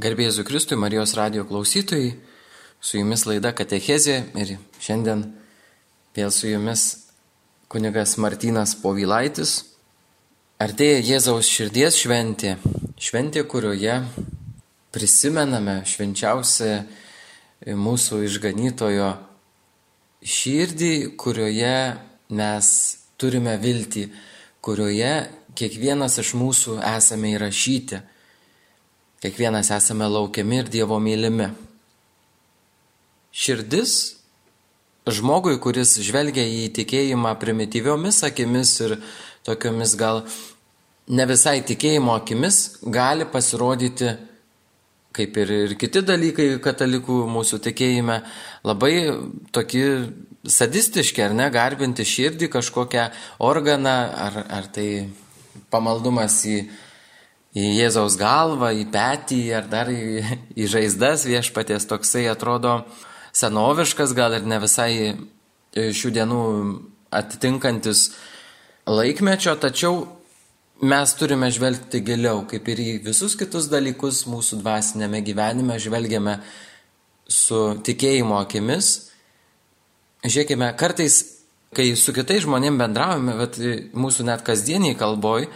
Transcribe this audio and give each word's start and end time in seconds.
Garbėsiu 0.00 0.46
Kristui, 0.48 0.78
Marijos 0.80 1.12
radio 1.12 1.42
klausytojai, 1.44 2.14
su 2.80 2.96
jumis 2.96 3.26
laida 3.28 3.50
Katechezė 3.52 4.14
ir 4.40 4.52
šiandien 4.80 5.26
vėl 6.16 6.30
su 6.32 6.46
jumis 6.48 6.84
kunigas 7.68 8.14
Martinas 8.16 8.72
Povilaitis. 8.80 9.50
Artėja 10.62 11.02
Jėzaus 11.04 11.50
širdies 11.52 11.98
šventė, 12.00 12.54
šventė, 12.96 13.42
kurioje 13.44 13.98
prisimename 14.94 15.82
švenčiausią 15.84 16.78
mūsų 17.82 18.22
išganytojo 18.30 19.10
širdį, 20.24 20.94
kurioje 21.20 21.74
mes 22.40 22.70
turime 23.20 23.58
viltį, 23.60 24.06
kurioje 24.64 25.12
kiekvienas 25.60 26.16
iš 26.24 26.32
mūsų 26.40 26.78
esame 26.94 27.34
įrašyti 27.34 28.00
Kiekvienas 29.20 29.68
esame 29.76 30.06
laukiami 30.08 30.62
ir 30.62 30.68
Dievo 30.72 30.96
mylimi. 30.96 31.50
Širdis 33.36 33.92
žmogui, 35.12 35.58
kuris 35.60 35.98
žvelgia 36.00 36.46
į 36.48 36.70
tikėjimą 36.78 37.34
primityviomis 37.42 38.22
akimis 38.24 38.72
ir 38.86 38.96
tokiomis 39.44 39.92
gal 40.00 40.22
ne 41.12 41.28
visai 41.28 41.58
tikėjimo 41.68 42.16
akimis, 42.16 42.80
gali 42.80 43.28
pasirodyti, 43.28 44.14
kaip 45.12 45.36
ir, 45.44 45.56
ir 45.66 45.76
kiti 45.76 46.00
dalykai 46.00 46.50
katalikų 46.64 47.20
mūsų 47.28 47.60
tikėjime, 47.68 48.22
labai 48.64 48.94
tokie 49.52 49.88
sadistiški, 50.48 51.28
ar 51.28 51.36
ne, 51.36 51.52
garbinti 51.52 52.08
širdį, 52.08 52.48
kažkokią 52.56 53.10
organą, 53.44 53.98
ar, 54.28 54.44
ar 54.48 54.70
tai 54.72 55.10
pamaldumas 55.68 56.40
į 56.48 56.62
į 57.56 57.66
Jėzaus 57.80 58.16
galvą, 58.20 58.70
į 58.76 58.86
petį 58.92 59.40
ar 59.58 59.66
dar 59.70 59.90
į, 59.90 60.22
į 60.54 60.68
žaizdas 60.70 61.26
viešpaties 61.26 61.88
toksai 61.90 62.28
atrodo 62.30 62.80
senoviškas, 63.34 64.14
gal 64.14 64.36
ir 64.38 64.46
ne 64.46 64.60
visai 64.62 64.92
šių 65.74 66.14
dienų 66.14 66.42
atitinkantis 67.14 68.10
laikmečio, 68.90 69.54
tačiau 69.58 70.04
mes 70.80 71.12
turime 71.18 71.50
žvelgti 71.52 72.00
giliau, 72.06 72.44
kaip 72.48 72.68
ir 72.72 72.80
į 72.80 72.90
visus 73.04 73.36
kitus 73.38 73.68
dalykus 73.70 74.24
mūsų 74.30 74.60
dvasinėme 74.62 75.20
gyvenime 75.26 75.78
žvelgiame 75.82 76.38
su 77.30 77.60
tikėjimo 77.86 78.38
akimis. 78.40 79.10
Žiūrėkime, 80.24 80.70
kartais, 80.80 81.20
kai 81.76 81.92
su 81.96 82.14
kitais 82.16 82.44
žmonėmis 82.44 82.80
bendraujame, 82.80 83.36
bet 83.40 83.58
mūsų 83.96 84.26
net 84.28 84.42
kasdieniai 84.46 84.98
kalboj, 84.98 85.48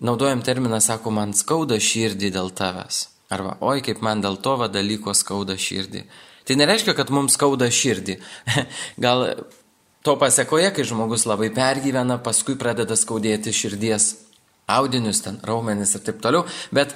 naudojam 0.00 0.42
terminą, 0.42 0.80
sako, 0.80 1.12
man 1.14 1.34
skauda 1.36 1.78
širdį 1.80 2.32
dėl 2.34 2.52
tavęs. 2.56 3.06
Arba, 3.32 3.56
oi, 3.64 3.80
kaip 3.82 4.02
man 4.06 4.22
dėl 4.22 4.38
to 4.38 4.54
dalyko 4.70 5.14
skauda 5.16 5.56
širdį. 5.58 6.04
Tai 6.46 6.56
nereiškia, 6.60 6.94
kad 6.94 7.10
mums 7.10 7.34
skauda 7.34 7.66
širdį. 7.72 8.20
Gal 9.04 9.24
to 10.06 10.14
pasiekoje, 10.20 10.70
kai 10.70 10.86
žmogus 10.86 11.26
labai 11.26 11.50
pergyvena, 11.54 12.20
paskui 12.22 12.54
pradeda 12.58 12.94
skaudėti 12.94 13.50
širdies 13.50 14.12
audinius, 14.70 15.24
ten 15.24 15.40
raumenis 15.42 15.96
ir 15.98 16.04
taip 16.06 16.20
toliau. 16.22 16.44
Bet 16.70 16.94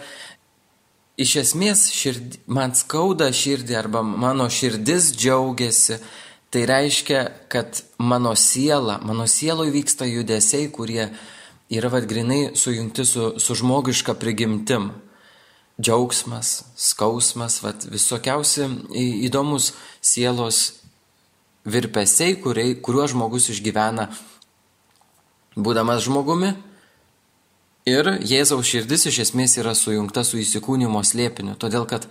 iš 1.19 1.37
esmės 1.43 1.89
širdį, 1.95 2.45
man 2.47 2.77
skauda 2.79 3.33
širdį 3.35 3.79
arba 3.79 4.05
mano 4.07 4.47
širdis 4.51 5.11
džiaugiasi. 5.17 5.99
Tai 6.51 6.65
reiškia, 6.67 7.21
kad 7.51 7.83
mano 8.03 8.33
siela, 8.35 8.97
mano 9.07 9.27
sieloje 9.31 9.71
vyksta 9.71 10.07
judesiai, 10.11 10.67
kurie 10.75 11.05
yra 11.71 11.89
vad 11.89 12.07
grinai 12.11 12.51
sujungti 12.55 13.05
su, 13.05 13.35
su 13.39 13.55
žmogiška 13.55 14.15
prigimtim. 14.15 14.91
Džiaugsmas, 15.81 16.65
skausmas, 16.77 17.63
vad 17.63 17.87
visokiausi 17.89 18.67
įdomus 19.25 19.71
sielos 20.05 20.83
virpesiai, 21.65 22.35
kuriuo 22.37 23.07
žmogus 23.09 23.49
išgyvena 23.55 24.11
būdamas 25.57 26.05
žmogumi. 26.05 26.53
Ir 27.89 28.13
Jėzaus 28.21 28.69
širdis 28.69 29.07
iš 29.09 29.23
esmės 29.25 29.57
yra 29.59 29.73
sujungta 29.75 30.23
su 30.27 30.39
įsikūnymo 30.39 31.01
slėpiniu, 31.07 31.57
todėl 31.57 31.87
kad 31.89 32.05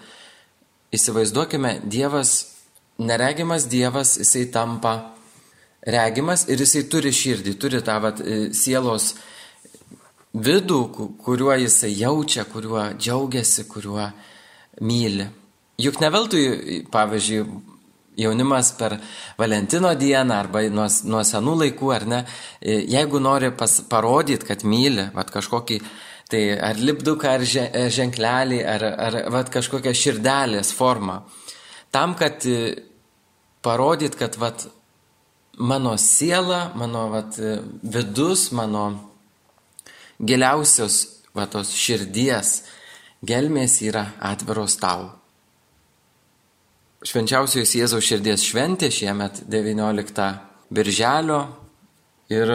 įsivaizduokime, 0.96 1.78
Dievas, 1.86 2.56
neregimas 2.98 3.68
Dievas, 3.70 4.18
jisai 4.18 4.48
tampa 4.50 4.96
regimas 5.86 6.48
ir 6.50 6.60
jisai 6.60 6.88
turi 6.90 7.14
širdį, 7.14 7.54
turi 7.62 7.84
tą 7.86 8.00
vat, 8.02 8.24
sielos 8.58 9.14
vidų, 10.34 10.80
kuriuo 11.24 11.56
jisai 11.58 11.92
jaučia, 11.98 12.46
kuriuo 12.46 12.92
džiaugiasi, 12.98 13.66
kuriuo 13.70 14.10
myli. 14.82 15.26
Juk 15.80 16.00
ne 16.02 16.10
veltui, 16.12 16.84
pavyzdžiui, 16.92 17.46
jaunimas 18.20 18.74
per 18.76 18.98
Valentino 19.40 19.94
dieną 19.96 20.36
arba 20.36 20.62
nuo, 20.70 20.88
nuo 21.08 21.24
senų 21.24 21.56
laikų, 21.64 21.92
ar 21.96 22.06
ne, 22.06 22.22
jeigu 22.62 23.22
nori 23.24 23.52
pas, 23.56 23.80
parodyti, 23.90 24.46
kad 24.46 24.66
myli, 24.68 25.08
vad 25.16 25.32
kažkokį, 25.32 25.80
tai 26.30 26.44
ar 26.62 26.78
lipduką, 26.78 27.32
ar 27.32 27.90
ženklelį, 27.90 28.60
ar, 28.68 28.86
ar 29.08 29.20
vad 29.34 29.50
kažkokią 29.54 29.96
širdelės 29.96 30.74
formą. 30.76 31.24
Tam, 31.96 32.14
kad 32.20 32.44
parodyt, 33.66 34.20
kad 34.20 34.36
vat, 34.38 34.68
mano 35.58 35.96
siela, 35.98 36.70
mano 36.78 37.08
vat, 37.16 37.40
vidus, 37.82 38.52
mano 38.52 39.09
giliausios 40.20 41.24
va 41.36 41.48
tos 41.48 41.72
širdies 41.76 42.64
gelmės 43.26 43.80
yra 43.86 44.06
atviros 44.20 44.78
tau. 44.80 45.10
Švenčiausios 47.00 47.72
Jėzaus 47.78 48.04
širdies 48.04 48.44
šventė 48.44 48.90
šiemet 48.92 49.46
19 49.48 50.28
birželio 50.76 51.40
ir 52.32 52.52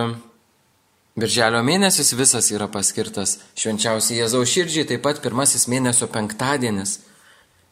birželio 1.16 1.62
mėnesis 1.64 2.12
visas 2.18 2.50
yra 2.52 2.68
paskirtas 2.68 3.38
švenčiausiai 3.56 4.20
Jėzaus 4.20 4.52
širdžiai, 4.52 4.88
taip 4.90 5.04
pat 5.06 5.22
pirmasis 5.24 5.64
mėnesio 5.72 6.10
penktadienis, 6.12 6.98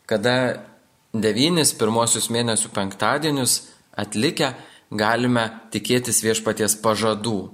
kada 0.08 0.64
devynis 1.12 1.74
pirmosius 1.76 2.30
mėnesių 2.32 2.72
penktadienius 2.72 3.58
atlikę 3.92 4.54
galime 4.88 5.50
tikėtis 5.72 6.22
viešpaties 6.24 6.78
pažadų 6.80 7.50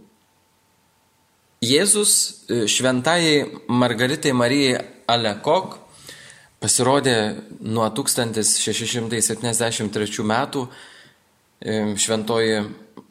Jėzus 1.58 2.46
e, 2.46 2.70
šventajai 2.70 3.66
Margaritai 3.66 4.30
Marijai 4.30 4.78
Alekok 5.10 5.82
pasirodė 6.62 7.34
nuo 7.66 7.82
1673 7.90 10.22
metų. 10.22 10.70
E, 11.58 11.98
šventoji 11.98 12.62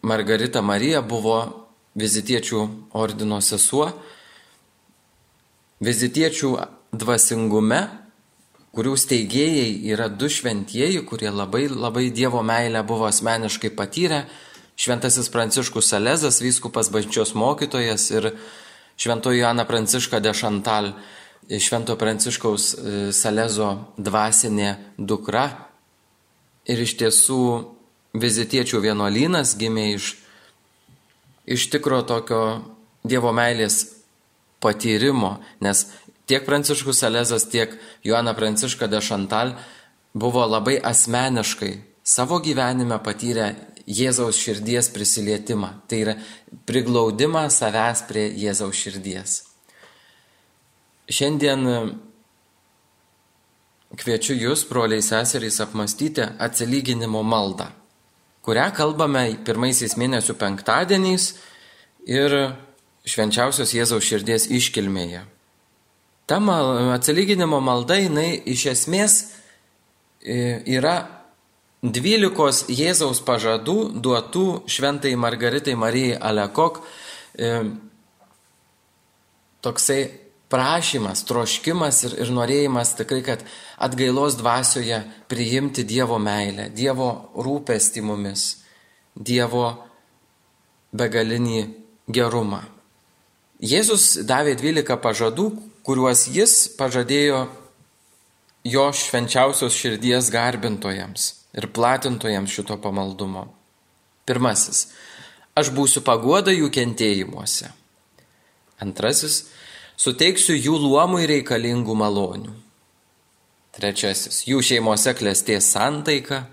Margarita 0.07 0.63
Marija 0.63 1.03
buvo 1.03 1.67
vizitiečių 1.99 2.87
ordino 2.95 3.43
sesuo. 3.43 3.91
Vizitiečių 5.83 6.55
dvasingume, 6.95 7.83
kurių 8.71 8.95
steigėjai 8.95 9.91
yra 9.91 10.07
du 10.07 10.31
šventieji, 10.31 11.03
kurie 11.03 11.35
labai 11.35 11.67
labai 11.67 12.15
Dievo 12.15 12.39
meilę 12.47 12.79
buvo 12.87 13.11
asmeniškai 13.11 13.75
patyrę 13.75 14.23
Šventasis 14.77 15.29
Pranciškus 15.33 15.89
Salezas, 15.89 16.37
vyskupas 16.41 16.91
bažnyčios 16.93 17.33
mokytojas 17.33 18.11
ir 18.13 18.29
Šventoji 18.97 19.43
Ana 19.43 19.65
Pranciška 19.65 20.19
de 20.19 20.33
Chantal, 20.33 20.91
Švento 21.49 21.95
Pranciškaus 21.97 22.73
e, 22.73 22.77
Salezo 23.13 23.71
dvasinė 23.97 24.75
dukra. 24.97 25.47
Ir 26.69 26.83
iš 26.83 26.93
tiesų 26.99 27.41
vizitiečių 28.17 28.81
vienuolynas 28.83 29.55
gimė 29.57 29.87
iš, 29.95 30.11
iš 31.45 31.69
tikro 31.73 32.03
tokio 32.05 32.41
Dievo 33.07 33.31
meilės 33.31 33.79
patyrimo, 34.61 35.37
nes 35.63 35.85
tiek 36.29 36.45
Pranciškus 36.45 37.01
Salezas, 37.01 37.47
tiek 37.49 37.73
Joana 38.05 38.33
Pranciška 38.37 38.89
de 38.91 39.01
Chantal 39.01 39.55
buvo 40.13 40.45
labai 40.45 40.75
asmeniškai 40.77 41.73
savo 42.03 42.39
gyvenime 42.39 42.99
patyrę 42.99 43.55
Jėzaus 43.87 44.35
širdies 44.35 44.89
prisilietimą. 44.91 45.69
Tai 45.87 45.99
yra 46.03 46.15
priglaudimą 46.67 47.47
savęs 47.53 48.03
prie 48.09 48.25
Jėzaus 48.35 48.75
širdies. 48.75 49.37
Šiandien 51.07 51.63
e, 51.63 51.77
kviečiu 53.95 54.35
jūs, 54.35 54.65
broliai 54.67 55.03
seserys, 55.05 55.61
apmastyti 55.63 56.25
atsilyginimo 56.43 57.23
maldą, 57.23 57.69
kurią 58.43 58.67
kalbame 58.75 59.23
pirmaisiais 59.47 59.95
mėnesių 59.95 60.35
penktadieniais 60.35 61.31
ir 62.11 62.35
švenčiausios 63.07 63.71
Jėzaus 63.71 64.03
širdies 64.03 64.49
iškilmėje. 64.51 65.23
Ta 66.27 66.41
atsilyginimo 66.91 67.61
malda, 67.63 67.95
jinai 68.03 68.33
iš 68.51 68.65
esmės 68.73 69.13
e, 70.19 70.59
yra 70.75 71.16
Dvylikos 71.85 72.63
Jėzaus 72.73 73.19
pažadų 73.21 73.91
duotų 74.01 74.63
šventai 74.65 75.11
Margaritai 75.13 75.75
Marijai 75.77 76.15
Alekok 76.17 76.79
e, 77.37 77.51
toksai 79.61 79.99
prašymas, 80.49 81.21
troškimas 81.29 82.01
ir, 82.07 82.17
ir 82.25 82.33
norėjimas 82.33 82.95
tikrai, 82.97 83.21
kad 83.21 83.45
atgailos 83.77 84.39
dvasioje 84.41 85.03
priimti 85.29 85.85
Dievo 85.85 86.17
meilę, 86.17 86.71
Dievo 86.73 87.11
rūpestį 87.37 88.01
mumis, 88.09 88.49
Dievo 89.13 89.69
begalinį 90.97 91.61
gerumą. 92.09 92.63
Jėzus 93.61 94.25
davė 94.25 94.57
12 94.57 94.97
pažadų, 94.97 95.51
kuriuos 95.85 96.25
jis 96.33 96.59
pažadėjo 96.73 97.45
jo 98.65 98.93
švenčiausios 98.97 99.77
širdies 99.77 100.33
garbintojams 100.33 101.36
ir 101.57 101.67
platintojams 101.73 102.53
šito 102.53 102.77
pamaldumo. 102.81 103.47
Pirmasis. 104.27 104.87
Aš 105.57 105.71
būsiu 105.73 106.03
paguoda 106.05 106.53
jų 106.53 106.69
kentėjimuose. 106.73 107.71
Antrasis 108.83 109.47
suteiksiu 109.97 110.53
jų 110.53 110.77
luomui 110.83 111.25
reikalingų 111.29 111.95
malonių. 111.97 112.53
Trečiasis, 113.77 114.43
jų 114.49 114.61
šeimose 114.65 115.13
klestės 115.17 115.71
santaika. 115.73 116.45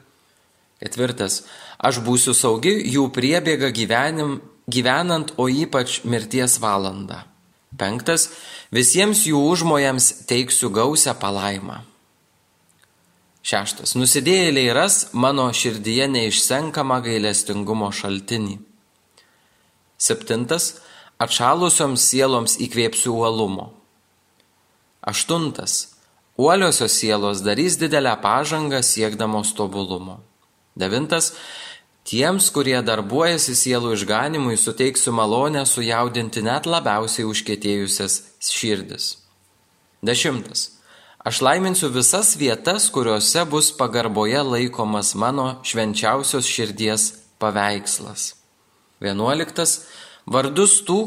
Ketvirtas, 0.81 1.43
aš 1.79 2.01
būsiu 2.05 2.35
saugi 2.37 2.75
jų 2.93 3.07
priebėga 3.13 3.71
gyvenim, 3.77 4.39
gyvenant, 4.69 5.33
o 5.41 5.49
ypač 5.49 6.03
mirties 6.05 6.59
valandą. 6.61 7.23
Penktas, 7.77 8.29
visiems 8.73 9.25
jų 9.29 9.41
užmojams 9.53 10.11
teiksiu 10.29 10.71
gausią 10.73 11.17
palaimą. 11.21 11.83
Šeštas, 13.45 13.93
nusidėjėliai 14.01 14.73
ras 14.73 14.95
mano 15.13 15.51
širdyje 15.53 16.07
neišsenkamą 16.09 17.03
gailestingumo 17.05 17.91
šaltinį. 17.93 18.55
Septintas, 20.01 20.79
atšalusioms 21.21 22.07
sieloms 22.09 22.57
įkvėpsiu 22.65 23.13
uolumo. 23.13 23.69
Aštuntas. 25.05 25.93
Uoliosios 26.41 26.97
sielos 26.97 27.45
darys 27.45 27.77
didelę 27.79 28.17
pažangą 28.25 28.81
siekdamos 28.83 29.53
tobulumo. 29.55 30.23
Devintas. 30.75 31.35
Tiems, 32.05 32.51
kurie 32.53 32.81
darbuojasi 32.85 33.55
sielų 33.57 33.95
išganimui, 33.97 34.57
suteiksiu 34.61 35.13
malonę 35.17 35.63
sujaudinti 35.69 36.43
net 36.45 36.67
labiausiai 36.69 37.29
užkėtėjusias 37.29 38.19
širdis. 38.45 39.07
Dešimtas. 40.05 40.74
Aš 41.25 41.41
laiminsiu 41.41 41.89
visas 41.89 42.35
vietas, 42.37 42.91
kuriuose 42.93 43.45
bus 43.49 43.71
pagarboje 43.77 44.43
laikomas 44.45 45.15
mano 45.15 45.47
švenčiausios 45.65 46.45
širdies 46.45 47.13
paveikslas. 47.41 48.35
Vienuoliktas 49.01 49.79
Vardus 50.25 50.79
tų, 50.89 50.99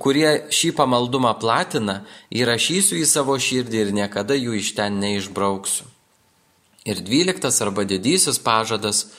kurie 0.00 0.28
šį 0.48 0.70
pamaldumą 0.76 1.34
platina, 1.40 1.98
įrašysiu 2.32 2.96
į 3.02 3.08
savo 3.08 3.36
širdį 3.36 3.80
ir 3.82 3.90
niekada 3.92 4.36
jų 4.36 4.56
iš 4.60 4.70
ten 4.78 4.96
neišbrauksiu. 5.00 5.84
Ir 6.88 7.02
dvyliktas 7.04 7.60
arba 7.60 7.84
didysis 7.84 8.40
pažadas 8.40 9.10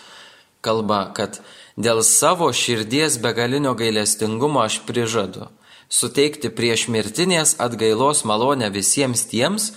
kalba, 0.66 1.06
kad 1.14 1.38
dėl 1.78 2.02
savo 2.02 2.50
širdies 2.50 3.20
begalinio 3.22 3.76
gailestingumo 3.78 4.66
aš 4.66 4.80
prižadu 4.88 5.52
suteikti 5.94 6.50
prieš 6.50 6.88
mirtinės 6.90 7.54
atgailos 7.62 8.24
malonę 8.26 8.72
visiems 8.74 9.28
tiems, 9.30 9.74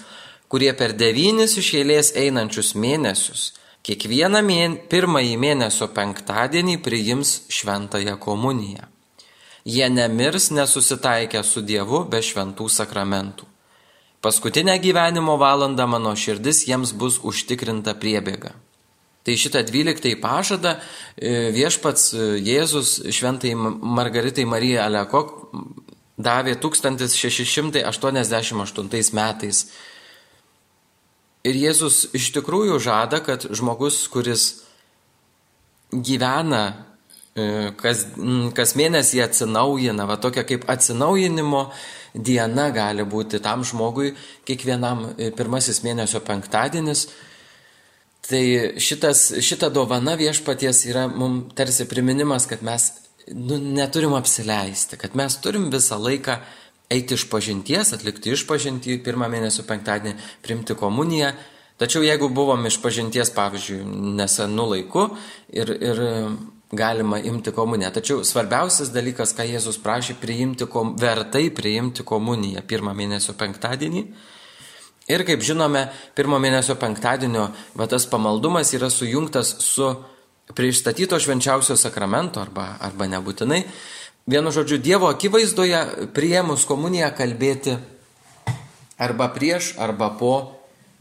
kurie 0.48 0.72
per 0.78 0.94
devynis 0.96 1.56
iš 1.60 1.72
eilės 1.80 2.12
einančius 2.16 2.74
mėnesius 2.74 3.52
kiekvieną 3.86 4.40
mėn, 4.42 4.76
pirmąjį 4.90 5.36
mėnesio 5.38 5.86
penktadienį 5.94 6.80
priims 6.82 7.42
šventąją 7.52 8.16
komuniją. 8.18 8.88
Jie 9.66 9.90
nemirs 9.90 10.50
nesusitaikę 10.54 11.42
su 11.46 11.62
Dievu 11.62 12.04
be 12.10 12.22
šventų 12.22 12.68
sakramentų. 12.70 13.46
Paskutinę 14.22 14.78
gyvenimo 14.82 15.36
valandą 15.38 15.86
mano 15.86 16.14
širdis 16.18 16.66
jiems 16.66 16.92
bus 16.98 17.18
užtikrinta 17.22 17.94
priebėga. 17.94 18.54
Tai 19.26 19.34
šitą 19.34 19.62
dvyliktąjį 19.66 20.16
pažadą 20.22 20.76
e, 20.78 20.80
viešpats 21.54 22.14
e, 22.14 22.16
Jėzus 22.46 23.02
šventai 23.14 23.54
Margaritai 23.58 24.44
Marija 24.46 24.84
Alekok 24.86 25.50
davė 26.18 26.54
1688 26.62 29.14
metais. 29.18 29.66
Ir 31.46 31.58
Jėzus 31.60 32.08
iš 32.16 32.32
tikrųjų 32.34 32.80
žada, 32.82 33.22
kad 33.22 33.46
žmogus, 33.54 34.02
kuris 34.10 34.48
gyvena 35.94 36.64
E, 37.36 37.44
kas, 37.76 38.06
kas 38.56 38.72
mėnesį 38.80 39.20
atsinaujina, 39.26 40.06
va 40.08 40.16
tokia 40.16 40.46
kaip 40.48 40.62
atsinaujinimo 40.72 41.66
diena 42.16 42.70
gali 42.72 43.04
būti 43.04 43.42
tam 43.44 43.64
žmogui 43.66 44.14
kiekvienam 44.48 45.02
e, 45.10 45.28
pirmasis 45.36 45.82
mėnesio 45.84 46.22
penktadienis. 46.24 47.10
Tai 48.26 48.42
šitas, 48.80 49.28
šita 49.44 49.68
dovana 49.70 50.16
viešpaties 50.16 50.80
yra 50.88 51.04
mums 51.12 51.52
tarsi 51.58 51.84
priminimas, 51.86 52.48
kad 52.48 52.64
mes 52.64 52.88
nu, 53.28 53.60
neturim 53.60 54.16
apsileisti, 54.16 54.96
kad 54.96 55.12
mes 55.18 55.36
turim 55.44 55.68
visą 55.74 56.00
laiką 56.00 56.40
eiti 56.92 57.16
iš 57.16 57.26
pažinties, 57.30 57.92
atlikti 57.96 58.32
iš 58.34 58.46
pažintį 58.48 59.00
pirmą 59.04 59.28
mėnesio 59.32 59.66
penktadienį, 59.66 60.16
primti 60.44 60.76
komuniją. 60.78 61.32
Tačiau 61.76 62.04
jeigu 62.06 62.30
buvom 62.32 62.64
iš 62.68 62.78
pažinties, 62.80 63.30
pavyzdžiui, 63.36 63.82
nesenų 64.16 64.68
laikų 64.72 65.08
ir, 65.60 65.72
ir 65.76 66.00
galima 66.72 67.18
imti 67.20 67.52
komuniją. 67.52 67.90
Tačiau 67.98 68.24
svarbiausias 68.24 68.90
dalykas, 68.94 69.34
ką 69.36 69.44
Jėzus 69.46 69.78
prašė, 69.82 70.16
priimti, 70.20 70.66
vertai 71.00 71.50
priimti 71.54 72.06
komuniją 72.06 72.64
pirmą 72.66 72.94
mėnesio 72.96 73.36
penktadienį. 73.38 74.06
Ir 75.06 75.22
kaip 75.22 75.44
žinome, 75.46 75.84
pirmo 76.18 76.38
mėnesio 76.42 76.74
penktadienio 76.80 77.44
va, 77.78 77.86
tas 77.86 78.08
pamaldumas 78.10 78.72
yra 78.74 78.88
sujungtas 78.90 79.52
su 79.62 79.92
priešstatyto 80.56 81.18
švenčiausio 81.22 81.76
sakramento 81.78 82.42
arba, 82.42 82.72
arba 82.82 83.06
nebūtinai. 83.10 83.60
Vienu 84.26 84.50
žodžiu, 84.50 84.80
Dievo 84.82 85.06
akivaizdoje 85.06 86.10
prieimus 86.10 86.64
komuniją 86.66 87.12
kalbėti 87.14 87.76
arba 88.98 89.28
prieš, 89.30 89.76
arba 89.78 90.08
po 90.18 90.32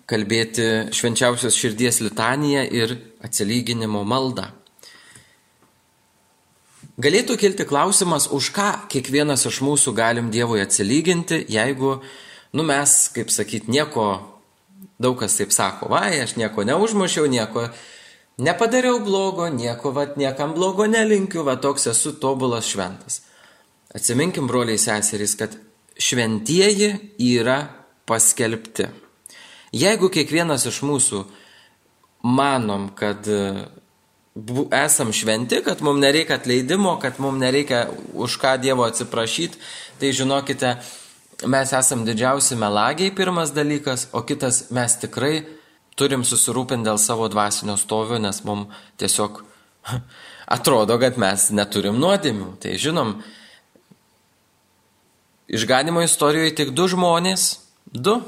kalbėti 0.06 0.94
švenčiausios 0.94 1.58
širdies 1.58 2.04
litaniją 2.06 2.62
ir 2.70 2.94
atsilyginimo 3.26 4.04
maldą. 4.06 4.52
Galėtų 7.02 7.40
kilti 7.42 7.66
klausimas, 7.66 8.30
už 8.30 8.52
ką 8.54 8.70
kiekvienas 8.94 9.48
iš 9.50 9.58
mūsų 9.66 9.96
galim 9.98 10.30
Dievui 10.30 10.62
atsilyginti, 10.62 11.42
jeigu, 11.50 11.98
nu 12.54 12.68
mes, 12.70 12.94
kaip 13.10 13.34
sakyt, 13.34 13.66
nieko, 13.66 14.22
daug 15.02 15.18
kas 15.18 15.34
taip 15.42 15.50
sako, 15.50 15.90
va, 15.90 16.06
aš 16.14 16.38
nieko 16.38 16.62
neužmušiau, 16.62 17.26
nieko 17.26 17.72
nepadariau 18.38 19.00
blogo, 19.04 19.48
nieko, 19.50 19.92
va, 19.96 20.08
niekam 20.18 20.54
blogo 20.56 20.88
nelinkiu, 20.90 21.44
va, 21.48 21.56
toks 21.62 21.88
esu 21.94 22.16
tobulas 22.20 22.68
šventas. 22.72 23.22
Atsiminkim, 23.96 24.48
broliai 24.48 24.80
seserys, 24.82 25.38
kad 25.40 25.56
šventieji 25.96 26.92
yra 27.32 27.62
paskelbti. 28.06 28.90
Jeigu 29.76 30.10
kiekvienas 30.12 30.68
iš 30.68 30.82
mūsų 30.88 31.24
manom, 32.28 32.90
kad 32.96 33.28
esam 34.76 35.14
šventi, 35.16 35.62
kad 35.64 35.82
mums 35.84 36.02
nereikia 36.04 36.36
atleidimo, 36.36 36.98
kad 37.00 37.20
mums 37.24 37.40
nereikia 37.40 37.86
už 38.14 38.38
ką 38.42 38.58
Dievo 38.60 38.84
atsiprašyti, 38.84 39.60
tai 40.00 40.12
žinokite, 40.12 40.76
mes 41.48 41.74
esam 41.74 42.04
didžiausi 42.08 42.56
melagiai 42.60 43.16
pirmas 43.16 43.54
dalykas, 43.56 44.10
o 44.12 44.24
kitas 44.28 44.66
mes 44.76 45.00
tikrai 45.00 45.44
turim 46.00 46.26
susirūpinti 46.28 46.88
dėl 46.88 47.00
savo 47.02 47.28
dvasinio 47.32 47.78
stovio, 47.80 48.20
nes 48.22 48.42
mums 48.48 48.74
tiesiog 49.02 49.42
atrodo, 50.58 51.00
kad 51.02 51.20
mes 51.22 51.50
neturim 51.56 52.00
nuodėmių. 52.02 52.54
Tai 52.62 52.78
žinom, 52.82 53.18
išganimo 55.48 56.04
istorijoje 56.06 56.56
tik 56.62 56.74
du 56.76 56.90
žmonės, 56.92 57.50
du. 57.92 58.20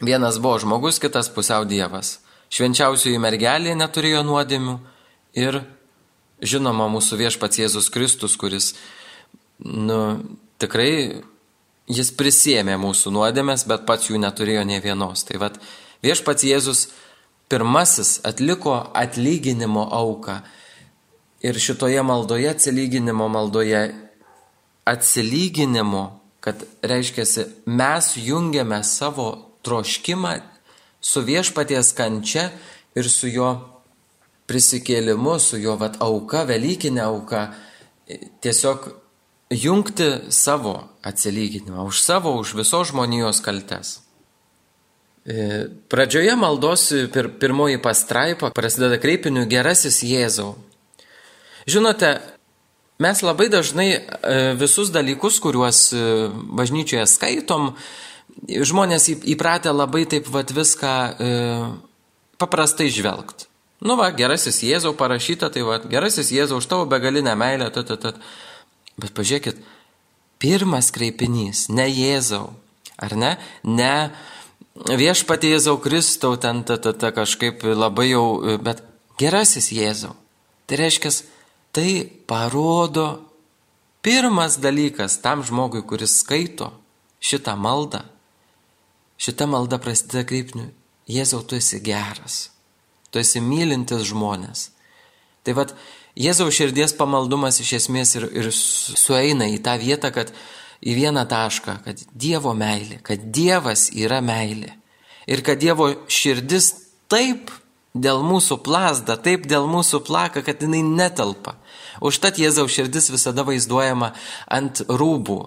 Vienas 0.00 0.38
buvo 0.40 0.56
žmogus, 0.62 0.98
kitas 0.98 1.28
pusiau 1.28 1.66
dievas. 1.68 2.18
Švenčiausioji 2.50 3.20
mergelė 3.20 3.74
neturėjo 3.76 4.22
nuodėmių 4.24 4.78
Ir 5.38 5.60
žinoma 6.42 6.88
mūsų 6.90 7.18
viešpats 7.20 7.60
Jėzus 7.60 7.90
Kristus, 7.92 8.34
kuris, 8.40 8.72
nu, 9.62 10.24
tikrai 10.58 11.22
jis 11.90 12.10
prisėmė 12.16 12.76
mūsų 12.80 13.12
nuodėmės, 13.14 13.66
bet 13.70 13.86
pats 13.86 14.10
jų 14.10 14.18
neturėjo 14.22 14.64
ne 14.66 14.80
vienos. 14.82 15.22
Tai 15.28 15.38
vad, 15.42 15.60
viešpats 16.04 16.44
Jėzus 16.46 16.88
pirmasis 17.50 18.20
atliko 18.24 18.76
atlyginimo 18.94 19.88
auką. 19.90 20.40
Ir 21.40 21.56
šitoje 21.56 22.02
maldoje, 22.04 22.50
atsilyginimo 22.52 23.28
maldoje, 23.32 23.94
atsilyginimo, 24.84 26.20
kad 26.40 26.62
reiškia, 26.82 27.24
mes 27.66 28.12
jungiame 28.16 28.82
savo 28.84 29.28
troškimą 29.64 30.34
su 31.00 31.22
viešpaties 31.24 31.92
kančia 31.96 32.50
ir 32.94 33.08
su 33.08 33.28
jo 33.28 33.50
prisikėlimu, 34.50 35.38
su 35.40 35.60
jo 35.62 35.76
vat, 35.80 36.00
auka, 36.02 36.44
Velykinė 36.48 37.02
auka, 37.06 37.46
tiesiog 38.42 38.90
jungti 39.50 40.10
savo 40.34 40.76
atsilyginimą, 41.06 41.86
už 41.86 42.02
savo, 42.02 42.34
už 42.38 42.54
visos 42.58 42.90
žmonijos 42.90 43.40
kaltes. 43.44 44.00
E, 45.26 45.68
pradžioje 45.88 46.32
maldos 46.36 46.86
pir, 47.12 47.28
pirmoji 47.40 47.80
pastraipa 47.82 48.48
prasideda 48.56 48.96
kreipiniu 49.00 49.44
gerasis 49.48 50.00
Jėzau. 50.00 50.54
Žinote, 51.68 52.14
mes 53.04 53.20
labai 53.20 53.50
dažnai 53.52 53.90
e, 53.92 54.00
visus 54.56 54.88
dalykus, 54.94 55.36
kuriuos 55.44 55.82
e, 55.92 56.04
bažnyčioje 56.56 57.04
skaitom, 57.04 57.74
žmonės 58.48 59.10
įpratę 59.12 59.74
labai 59.74 60.06
taip 60.08 60.28
vat 60.32 60.52
viską 60.54 60.92
paprastai 62.40 62.88
žvelgti. 62.88 63.50
Nu 63.84 63.96
va, 63.96 64.10
gerasis 64.16 64.62
Jėzau 64.64 64.94
parašyta, 64.96 65.50
tai 65.52 65.64
va, 65.64 65.78
gerasis 65.84 66.32
Jėzau 66.32 66.60
už 66.60 66.68
tavo 66.68 66.86
begalinę 66.88 67.34
meilę, 67.36 67.68
tat, 67.72 67.88
tat, 67.92 68.00
tat. 68.00 68.18
Bet 69.00 69.12
pažiūrėkit, 69.16 69.60
pirmas 70.40 70.88
kreipinys, 70.92 71.66
ne 71.72 71.88
Jėzau, 71.88 72.50
ar 73.00 73.16
ne? 73.16 73.34
Ne 73.64 73.94
viešpatie 74.74 75.54
Jėzau 75.54 75.78
Kristau, 75.82 76.36
ten 76.36 76.62
ta, 76.64 76.76
ta, 76.78 76.92
ta 76.92 77.10
kažkaip 77.14 77.64
labai 77.64 78.10
jau, 78.12 78.58
bet 78.62 78.82
gerasis 79.20 79.70
Jėzau. 79.74 80.14
Tai 80.66 80.78
reiškia, 80.78 81.10
tai 81.74 82.06
parodo 82.30 83.20
pirmas 84.02 84.58
dalykas 84.62 85.18
tam 85.22 85.42
žmogui, 85.46 85.82
kuris 85.82 86.20
skaito 86.22 86.70
šitą 87.20 87.56
maldą. 87.58 88.04
Šita 89.20 89.44
malda 89.50 89.76
prasideda 89.82 90.24
kreipniu, 90.24 90.70
Jėzau, 91.10 91.42
tu 91.44 91.58
esi 91.58 91.80
geras, 91.82 92.48
tu 93.10 93.20
esi 93.20 93.42
mylintis 93.42 94.06
žmonės. 94.08 94.70
Tai 95.44 95.56
vad, 95.58 95.74
Jėzaus 96.18 96.56
širdies 96.56 96.94
pamaldumas 96.96 97.60
iš 97.62 97.74
esmės 97.80 98.14
ir, 98.18 98.26
ir 98.32 98.48
sueina 98.54 99.46
į 99.50 99.60
tą 99.64 99.76
vietą, 99.80 100.10
kad 100.14 100.32
į 100.80 100.96
vieną 100.96 101.26
tašką, 101.28 101.76
kad 101.84 102.04
Dievo 102.16 102.54
meilė, 102.56 103.00
kad 103.04 103.30
Dievas 103.32 103.88
yra 103.92 104.20
meilė. 104.24 104.72
Ir 105.30 105.44
kad 105.46 105.60
Dievo 105.60 105.90
širdis 106.10 106.72
taip 107.10 107.52
dėl 107.94 108.22
mūsų 108.24 108.60
plasda, 108.64 109.18
taip 109.20 109.46
dėl 109.50 109.66
mūsų 109.70 110.02
plaka, 110.06 110.44
kad 110.46 110.62
jinai 110.62 110.82
netelpa. 110.86 111.56
Užtat 112.00 112.38
Jėzaus 112.40 112.72
širdis 112.72 113.10
visada 113.12 113.44
vaizduojama 113.44 114.12
ant 114.48 114.82
rūbų. 114.88 115.40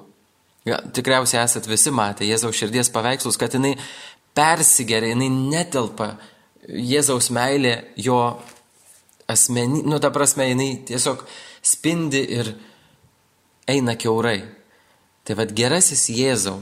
Ja, 0.68 0.80
tikriausiai 0.96 1.42
esat 1.44 1.68
visi 1.68 1.92
matę 1.92 2.28
Jėzaus 2.28 2.56
širdies 2.56 2.92
paveikslus, 2.94 3.40
kad 3.40 3.56
jinai 3.56 3.74
persigeria, 4.38 5.12
jinai 5.16 5.32
netelpa. 5.34 6.14
Jėzaus 6.64 7.28
meilė 7.36 7.74
jo 8.00 8.20
asmenį, 9.28 9.82
nu 9.90 10.00
ta 10.00 10.12
prasme, 10.16 10.48
jinai 10.52 10.70
tiesiog 10.88 11.26
spindi 11.64 12.22
ir 12.38 12.54
eina 13.72 13.98
keurai. 14.00 14.44
Tai 15.24 15.38
vad 15.40 15.54
gerasis 15.56 16.10
Jėzau. 16.12 16.58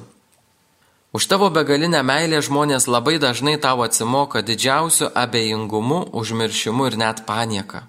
Už 1.12 1.26
tavo 1.28 1.50
begalinę 1.50 2.04
meilę 2.06 2.40
žmonės 2.46 2.86
labai 2.88 3.18
dažnai 3.20 3.58
tau 3.58 3.82
atsimoka 3.82 4.44
didžiausiu 4.46 5.10
abejingumu, 5.24 6.14
užmiršimu 6.14 6.86
ir 6.88 6.96
net 7.02 7.26
panieka. 7.26 7.88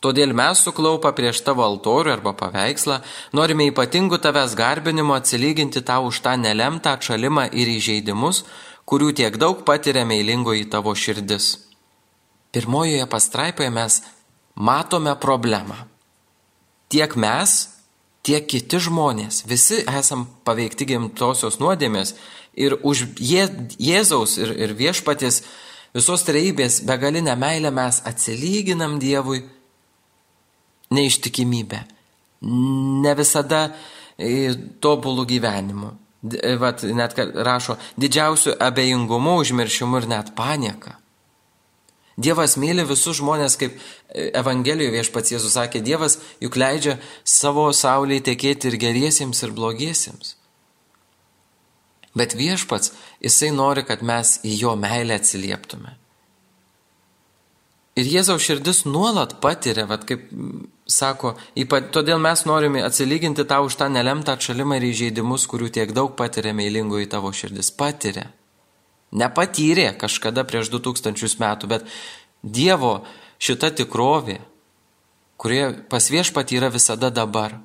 Todėl 0.00 0.32
mes 0.32 0.62
suklaupą 0.64 1.12
prieš 1.18 1.42
tavo 1.44 1.64
altorių 1.66 2.14
arba 2.16 2.32
paveikslą 2.32 2.98
norime 3.36 3.68
ypatingų 3.70 4.18
tavęs 4.24 4.56
garbinimo 4.56 5.14
atsilyginti 5.20 5.84
tau 5.84 6.08
už 6.08 6.22
tą 6.24 6.34
nelemtą 6.40 6.96
atšalimą 6.96 7.46
ir 7.52 7.68
įžeidimus, 7.76 8.44
kurių 8.88 9.12
tiek 9.20 9.36
daug 9.36 9.64
patiria 9.68 10.08
meilingoji 10.08 10.64
tavo 10.72 10.96
širdis. 10.96 11.58
Pirmojoje 12.56 13.04
pastraipoje 13.04 13.68
mes 13.70 14.00
matome 14.54 15.12
problemą. 15.20 15.76
Tiek 16.88 17.16
mes, 17.20 17.75
tiek 18.26 18.46
kiti 18.50 18.80
žmonės, 18.82 19.44
visi 19.46 19.82
esam 19.86 20.26
paveikti 20.46 20.88
gimtosios 20.90 21.60
nuodėmės 21.62 22.16
ir 22.58 22.78
už 22.82 23.06
Jė, 23.20 23.46
Jėzaus 23.78 24.36
ir, 24.42 24.52
ir 24.56 24.74
viešpatės 24.78 25.42
visos 25.94 26.24
treibės 26.26 26.80
begalinę 26.86 27.36
meilę 27.38 27.70
mes 27.74 28.02
atsilyginam 28.08 28.98
Dievui 29.02 29.44
neištikimybę, 30.94 31.80
ne 33.06 33.14
visada 33.18 33.62
e, 34.18 34.54
tobulų 34.82 35.26
gyvenimu. 35.32 35.92
E, 36.26 36.54
vat, 36.60 36.82
net 36.96 37.16
rašo 37.18 37.76
didžiausių 38.00 38.56
abejingumų, 38.62 39.40
užmiršimų 39.44 40.02
ir 40.02 40.08
net 40.14 40.32
panieką. 40.38 40.96
Dievas 42.16 42.56
myli 42.56 42.84
visus 42.88 43.18
žmonės, 43.20 43.58
kaip 43.60 43.76
Evangelijoje 44.16 44.94
viešpats 44.94 45.34
Jėzus 45.34 45.56
sakė, 45.58 45.82
Dievas 45.84 46.16
juk 46.40 46.56
leidžia 46.56 46.96
savo 47.28 47.68
saulėje 47.76 48.30
tekėti 48.30 48.70
ir 48.70 48.78
geriesiems, 48.80 49.42
ir 49.44 49.52
blogiesiems. 49.56 50.32
Bet 52.16 52.32
viešpats, 52.32 52.94
jisai 53.20 53.52
nori, 53.52 53.84
kad 53.84 54.00
mes 54.00 54.38
į 54.48 54.54
jo 54.62 54.72
meilę 54.80 55.18
atsilieptume. 55.20 55.92
Ir 58.00 58.08
Jėzaus 58.12 58.44
širdis 58.44 58.82
nuolat 58.88 59.36
patiria, 59.40 59.84
vad 59.88 60.08
kaip 60.08 60.24
sako, 60.88 61.34
ypat, 61.56 61.90
todėl 61.92 62.20
mes 62.20 62.42
norime 62.48 62.82
atsilyginti 62.84 63.44
tau 63.48 63.68
už 63.68 63.76
tą 63.80 63.88
nelemtą 63.92 64.36
atšalimą 64.36 64.80
ir 64.80 64.88
įžeidimus, 64.90 65.46
kurių 65.48 65.70
tiek 65.72 65.92
daug 65.96 66.16
patiria 66.16 66.52
meilingoji 66.56 67.08
tavo 67.12 67.32
širdis. 67.32 67.72
Patiria. 67.76 68.28
Nepatyrė 69.16 69.94
kažkada 69.96 70.44
prieš 70.44 70.68
2000 70.74 71.40
metų, 71.40 71.70
bet 71.70 71.88
Dievo 72.44 73.00
šita 73.42 73.72
tikrovė, 73.74 74.38
kurie 75.40 75.72
pas 75.90 76.10
viešpatį 76.12 76.60
yra 76.60 76.70
visada 76.72 77.10
dabar. 77.10 77.56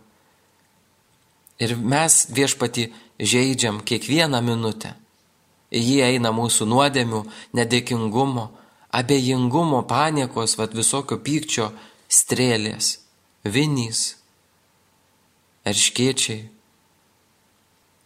Ir 1.61 1.75
mes 1.77 2.25
viešpatį 2.33 2.87
žaidžiam 3.21 3.83
kiekvieną 3.85 4.41
minutę. 4.41 4.95
Į 5.71 5.81
jį 5.85 5.99
eina 6.07 6.31
mūsų 6.35 6.65
nuodėmių, 6.67 7.21
nedėkingumo, 7.55 8.47
abejingumo, 8.91 9.83
paniekos, 9.87 10.57
vad 10.59 10.73
visokio 10.75 11.19
pykčio 11.21 11.69
strėlės, 12.11 12.97
vinys, 13.45 14.01
erškiečiai, 15.63 16.49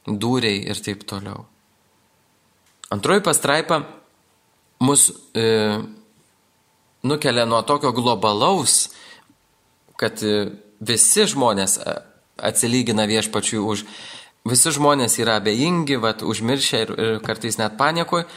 dūriai 0.05 0.61
ir 0.69 0.81
taip 0.85 1.07
toliau. 1.09 1.47
Antroji 2.93 3.23
pastraipa 3.25 3.81
mus 4.79 5.09
e, 5.33 5.79
nukelia 7.03 7.45
nuo 7.45 7.61
tokio 7.61 7.91
globalaus, 7.91 8.89
kad 9.97 10.21
e, 10.23 10.51
visi 10.79 11.25
žmonės 11.31 11.77
e, 11.79 11.95
atsilygina 12.45 13.07
viešpačiui 13.09 13.61
už, 13.63 13.85
visi 14.45 14.73
žmonės 14.75 15.17
yra 15.23 15.39
abejingi, 15.39 15.97
vat, 16.01 16.21
užmiršę 16.21 16.83
ir, 16.83 16.93
ir 16.99 17.21
kartais 17.25 17.57
net 17.61 17.77
panikoje, 17.79 18.27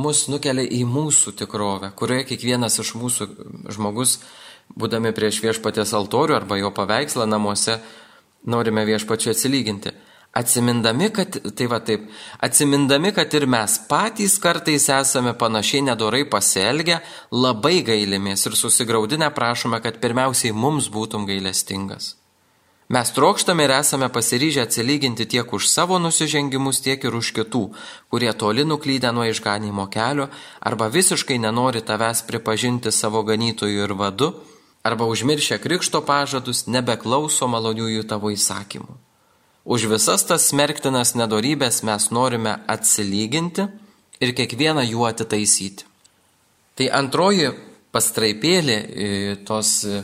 mus 0.00 0.26
nukelia 0.32 0.64
į 0.64 0.84
mūsų 0.88 1.34
tikrovę, 1.40 1.92
kurioje 1.98 2.28
kiekvienas 2.30 2.78
iš 2.80 2.94
mūsų 2.96 3.28
žmogus, 3.74 4.20
būdami 4.78 5.12
prieš 5.12 5.42
viešpatės 5.42 5.92
altorių 5.98 6.38
arba 6.38 6.60
jo 6.60 6.70
paveikslą 6.72 7.26
namuose, 7.28 7.80
norime 8.46 8.86
viešpačiui 8.88 9.34
atsilyginti. 9.34 9.92
Atsimindami, 10.32 11.08
kad, 11.10 11.40
tai 11.58 11.66
va 11.66 11.80
taip, 11.82 12.04
atsimindami, 12.38 13.10
kad 13.10 13.34
ir 13.34 13.48
mes 13.50 13.74
patys 13.90 14.36
kartais 14.38 14.86
esame 14.94 15.32
panašiai 15.34 15.82
nedorai 15.88 16.22
pasielgę, 16.22 17.00
labai 17.34 17.80
gailimės 17.82 18.46
ir 18.46 18.54
susigaudinę 18.54 19.32
prašome, 19.34 19.82
kad 19.82 19.98
pirmiausiai 19.98 20.54
mums 20.54 20.86
būtum 20.94 21.26
gailestingas. 21.26 22.14
Mes 22.90 23.10
trokštame 23.14 23.66
ir 23.66 23.74
esame 23.74 24.08
pasiryžę 24.10 24.62
atsilyginti 24.66 25.26
tiek 25.26 25.52
už 25.52 25.66
savo 25.70 25.98
nusižengimus, 25.98 26.78
tiek 26.82 27.02
ir 27.06 27.14
už 27.14 27.34
kitų, 27.34 27.64
kurie 28.10 28.30
toli 28.34 28.62
nuklydę 28.66 29.10
nuo 29.14 29.26
išganimo 29.26 29.90
kelio 29.90 30.30
arba 30.58 30.90
visiškai 30.90 31.42
nenori 31.42 31.82
tavęs 31.82 32.22
pripažinti 32.30 32.94
savo 32.94 33.26
ganytojų 33.26 33.86
ir 33.86 33.98
vadu, 33.98 34.32
arba 34.82 35.10
užmiršę 35.10 35.58
krikšto 35.58 36.06
pažadus 36.06 36.66
nebeklauso 36.66 37.50
maloniųjų 37.50 38.06
tavo 38.10 38.30
įsakymų. 38.30 39.09
Už 39.70 39.86
visas 39.86 40.24
tas 40.26 40.48
smerktinas 40.50 41.12
nedorybės 41.14 41.84
mes 41.86 42.08
norime 42.10 42.56
atsilyginti 42.66 43.68
ir 44.18 44.32
kiekvieną 44.34 44.82
jų 44.82 45.04
atitaisyti. 45.06 45.86
Tai 46.74 46.88
antroji 46.98 47.52
pastraipėlė 47.94 48.74
e, 48.74 49.06
tos 49.46 49.84
e, 49.86 50.02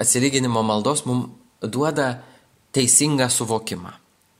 atsilyginimo 0.00 0.64
maldos 0.64 1.04
mums 1.04 1.28
duoda 1.60 2.22
teisingą 2.72 3.28
suvokimą. 3.28 3.92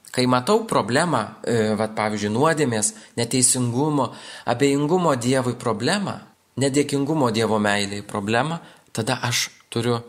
Kai 0.09 0.25
matau 0.25 0.65
problemą, 0.65 1.21
e, 1.45 1.75
vat, 1.77 1.93
pavyzdžiui, 1.99 2.33
nuodėmės, 2.33 2.95
neteisingumo, 3.21 4.15
abejingumo 4.49 5.19
Dievui 5.21 5.59
problemą, 5.61 6.23
nedėkingumo 6.57 7.29
Dievo 7.29 7.61
meiliai 7.61 8.01
problemą, 8.01 8.63
tada 8.97 9.21
aš 9.21 9.51
turiu 9.69 10.01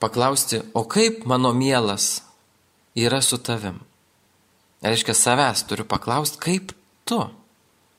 paklausti, 0.00 0.64
o 0.72 0.88
kaip 0.88 1.28
mano 1.28 1.52
mielas 1.52 2.24
yra 2.96 3.20
su 3.22 3.38
tavim. 3.38 3.80
Reiškia, 4.82 5.14
savęs 5.14 5.64
turiu 5.68 5.84
paklausti, 5.88 6.40
kaip 6.40 6.72
tu. 7.04 7.20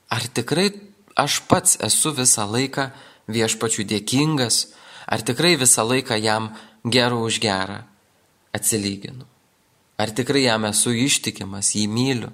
Ar 0.10 0.24
tikrai 0.34 0.72
aš 1.16 1.42
pats 1.50 1.77
esu 1.84 2.13
visą 2.16 2.46
laiką 2.48 2.89
viešpačių 3.27 3.86
dėkingas, 3.92 4.68
ar 5.08 5.24
tikrai 5.25 5.56
visą 5.60 5.86
laiką 5.88 6.18
jam 6.22 6.51
gerų 6.86 7.24
už 7.27 7.39
gerą. 7.44 7.84
atsilyginu? 8.58 9.25
Ar 9.98 10.10
tikrai 10.10 10.44
jam 10.44 10.66
esu 10.66 10.94
ištikimas, 10.94 11.75
jį 11.75 11.88
myliu 11.89 12.32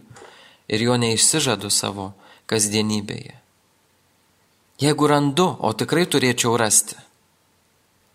ir 0.67 0.82
jo 0.84 0.96
neišsižadu 0.96 1.70
savo 1.72 2.13
kasdienybėje? 2.48 3.39
Jeigu 4.79 5.08
randu, 5.08 5.48
o 5.60 5.72
tikrai 5.74 6.05
turėčiau 6.05 6.58
rasti, 6.58 6.96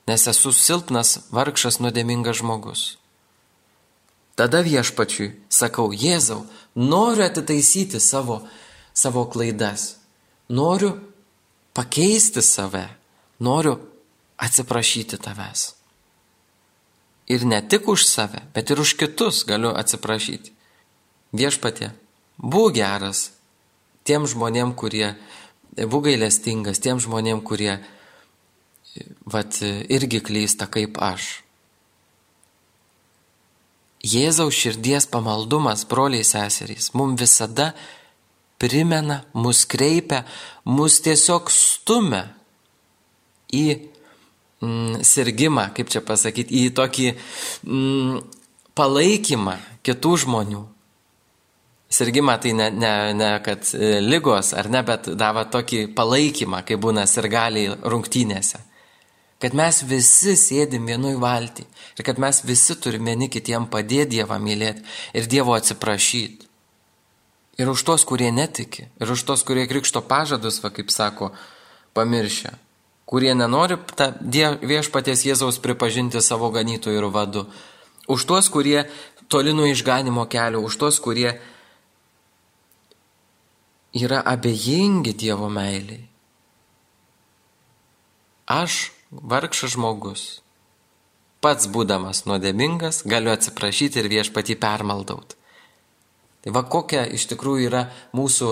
nes 0.08 0.26
esu 0.28 0.52
silpnas, 0.52 1.28
vargšas, 1.32 1.80
nuodėmingas 1.80 2.40
žmogus. 2.40 2.97
Tada 4.38 4.60
viešpačiui 4.62 5.32
sakau, 5.50 5.90
Jėzau, 5.90 6.44
noriu 6.78 7.24
atitaisyti 7.26 7.98
savo, 7.98 8.44
savo 8.94 9.24
klaidas, 9.26 9.96
noriu 10.48 10.92
pakeisti 11.74 12.42
save, 12.42 12.84
noriu 13.42 13.74
atsiprašyti 14.38 15.18
tavęs. 15.18 15.64
Ir 17.28 17.44
ne 17.50 17.58
tik 17.66 17.90
už 17.90 18.06
save, 18.06 18.44
bet 18.54 18.70
ir 18.70 18.78
už 18.80 18.94
kitus 19.00 19.42
galiu 19.48 19.74
atsiprašyti. 19.74 20.54
Viešpatė, 21.34 21.90
būk 22.38 22.78
geras 22.78 23.32
tiem 24.06 24.24
žmonėm, 24.30 24.70
kurie, 24.78 25.16
būk 25.74 26.06
gailestingas 26.06 26.78
tiem 26.78 27.02
žmonėm, 27.02 27.42
kurie, 27.42 27.74
vat, 29.26 29.58
irgi 29.90 30.22
klysta 30.24 30.70
kaip 30.70 30.96
aš. 31.02 31.42
Jėzaus 34.08 34.56
širdies 34.56 35.08
pamaldumas, 35.10 35.84
broliai 35.88 36.24
seserys, 36.24 36.92
mums 36.96 37.20
visada 37.20 37.72
primena, 38.58 39.22
mus 39.34 39.64
kreipia, 39.68 40.24
mus 40.64 40.98
tiesiog 41.04 41.50
stumia 41.52 42.24
į 43.54 43.64
mm, 44.62 45.04
sirgymą, 45.06 45.68
kaip 45.76 45.92
čia 45.92 46.02
pasakyti, 46.04 46.64
į 46.64 46.72
tokį 46.78 47.08
mm, 47.14 48.18
palaikymą 48.78 49.56
kitų 49.86 50.16
žmonių. 50.24 50.64
Sirgymą 51.88 52.34
tai 52.42 52.52
ne, 52.52 52.68
ne, 52.74 52.94
ne 53.16 53.30
kad 53.44 53.64
e, 53.72 53.98
lygos 54.04 54.52
ar 54.58 54.68
ne, 54.68 54.82
bet 54.84 55.08
dava 55.16 55.46
tokį 55.48 55.86
palaikymą, 55.96 56.60
kai 56.68 56.76
būna 56.80 57.06
sirgaliai 57.08 57.78
rungtynėse. 57.80 58.60
Kad 59.38 59.54
mes 59.54 59.82
visi 59.86 60.34
sėdim 60.34 60.88
vienui 60.90 61.14
valtį 61.18 61.64
ir 61.98 62.06
kad 62.06 62.18
mes 62.18 62.42
visi 62.44 62.74
turime 62.74 63.14
vieni 63.14 63.28
kitiem 63.30 63.68
padėti 63.70 64.16
Dievą 64.18 64.38
mylėti 64.42 64.82
ir 65.14 65.30
Dievo 65.30 65.54
atsiprašyti. 65.54 66.46
Ir 67.58 67.70
už 67.70 67.82
tos, 67.82 68.04
kurie 68.06 68.30
netiki, 68.30 68.86
ir 69.02 69.10
už 69.10 69.24
tos, 69.26 69.42
kurie 69.42 69.66
krikšto 69.66 70.02
pažadus, 70.06 70.60
va 70.62 70.70
kaip 70.70 70.90
sako, 70.94 71.32
pamiršę 71.94 72.54
kurie 73.08 73.32
nenori 73.32 73.78
viešpaties 74.68 75.24
Jėzaus 75.24 75.58
pripažinti 75.64 76.20
savo 76.20 76.50
ganytojų 76.52 77.00
ir 77.00 77.06
vadu, 77.12 77.46
už 78.08 78.26
tuos, 78.28 78.50
kurie 78.52 78.84
toli 79.32 79.54
nuo 79.56 79.68
išganimo 79.68 80.26
kelio, 80.28 80.60
už 80.64 80.76
tuos, 80.76 81.00
kurie 81.00 81.32
yra 83.96 84.20
abejingi 84.28 85.16
Dievo 85.16 85.48
meiliai. 85.48 86.04
Aš, 88.48 88.92
vargšas 89.10 89.74
žmogus, 89.74 90.22
pats 91.40 91.68
būdamas 91.70 92.24
nuodėmingas, 92.28 93.04
galiu 93.08 93.32
atsiprašyti 93.32 94.02
ir 94.02 94.10
viešpatį 94.12 94.58
permaldaut. 94.60 95.36
Tai 96.44 96.54
va 96.54 96.62
kokia 96.64 97.06
iš 97.06 97.26
tikrųjų 97.32 97.66
yra 97.66 97.88
mūsų 98.16 98.48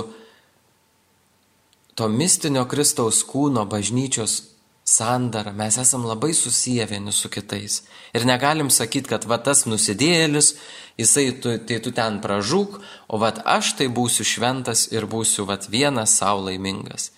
to 1.97 2.09
mistinio 2.13 2.67
Kristaus 2.69 3.23
kūno 3.25 3.65
bažnyčios 3.69 4.43
sandara, 4.87 5.53
mes 5.53 5.79
esam 5.83 6.05
labai 6.07 6.35
susiję 6.35 6.87
vieni 6.87 7.13
su 7.13 7.29
kitais. 7.29 7.83
Ir 8.15 8.27
negalim 8.27 8.71
sakyti, 8.71 9.11
kad 9.11 9.25
va 9.25 9.39
tas 9.39 9.65
nusidėlis, 9.67 10.55
jisai 10.99 11.33
tu, 11.43 11.57
tai 11.59 11.81
tu 11.83 11.93
ten 11.93 12.21
pražūk, 12.23 12.79
o 13.09 13.19
va 13.19 13.33
aš 13.57 13.75
tai 13.81 13.89
būsiu 13.89 14.25
šventas 14.25 14.87
ir 14.93 15.09
būsiu 15.11 15.47
va 15.49 15.59
vienas 15.69 16.19
savo 16.21 16.47
laimingas. 16.49 17.11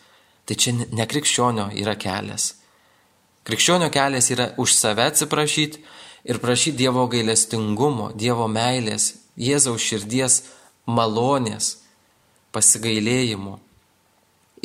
Tai 0.47 0.57
čia 0.57 0.73
ne 0.79 1.05
krikščionio 1.05 1.69
yra 1.77 1.95
kelias. 1.95 2.58
Krikščionio 3.49 3.89
kelias 3.89 4.29
yra 4.35 4.51
už 4.61 4.75
save 4.77 5.07
atsiprašyti 5.09 5.81
ir 6.29 6.41
prašyti 6.43 6.77
Dievo 6.83 7.07
gailestingumo, 7.09 8.11
Dievo 8.13 8.45
meilės, 8.53 9.15
Jėzaus 9.41 9.81
širdies 9.81 10.43
malonės, 10.85 11.79
pasigailėjimo 12.53 13.57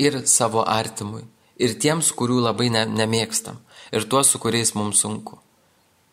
ir 0.04 0.20
savo 0.28 0.66
artimui, 0.68 1.24
ir 1.56 1.78
tiems, 1.80 2.12
kurių 2.18 2.42
labai 2.44 2.68
ne, 2.74 2.84
nemėgstam, 2.90 3.60
ir 3.96 4.08
tuos, 4.10 4.34
su 4.34 4.42
kuriais 4.44 4.74
mums 4.76 5.04
sunku. 5.06 5.40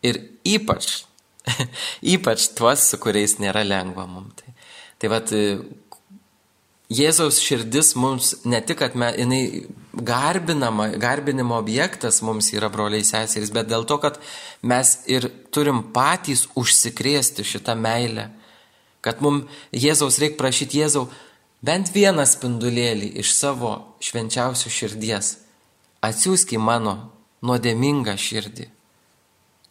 Ir 0.05 0.21
ypač, 0.47 1.03
ypač 2.15 2.47
tuos, 2.55 2.85
su 2.87 3.01
kuriais 3.01 3.35
nėra 3.41 3.65
lengva 3.67 4.07
mums. 4.07 4.37
Tai, 4.39 4.55
tai 5.01 5.11
vad, 5.11 5.35
Jėzaus 6.91 7.37
širdis 7.39 7.93
mums 7.95 8.33
ne 8.43 8.59
tik, 8.59 8.81
kad 8.81 8.97
me, 8.99 9.07
jinai 9.15 9.43
garbinama, 9.95 10.89
garbinimo 10.99 11.55
objektas 11.55 12.19
mums 12.25 12.49
yra 12.51 12.67
broliai 12.73 13.05
seserys, 13.07 13.53
bet 13.55 13.69
dėl 13.71 13.85
to, 13.87 13.95
kad 14.03 14.19
mes 14.67 14.97
ir 15.07 15.29
turim 15.55 15.85
patys 15.95 16.49
užsikrėsti 16.59 17.45
šitą 17.47 17.77
meilę. 17.79 18.27
Kad 19.01 19.23
mums 19.23 19.47
Jėzaus 19.71 20.19
reikia 20.19 20.39
prašyti 20.41 20.81
Jėzau, 20.81 21.07
bent 21.63 21.93
vieną 21.95 22.27
spindulėlį 22.27 23.13
iš 23.23 23.31
savo 23.37 23.71
švenčiausių 24.03 24.75
širdies. 24.75 25.31
Atsiųsk 26.03 26.51
į 26.57 26.59
mano 26.59 26.97
nuodėmingą 27.45 28.17
širdį. 28.19 28.67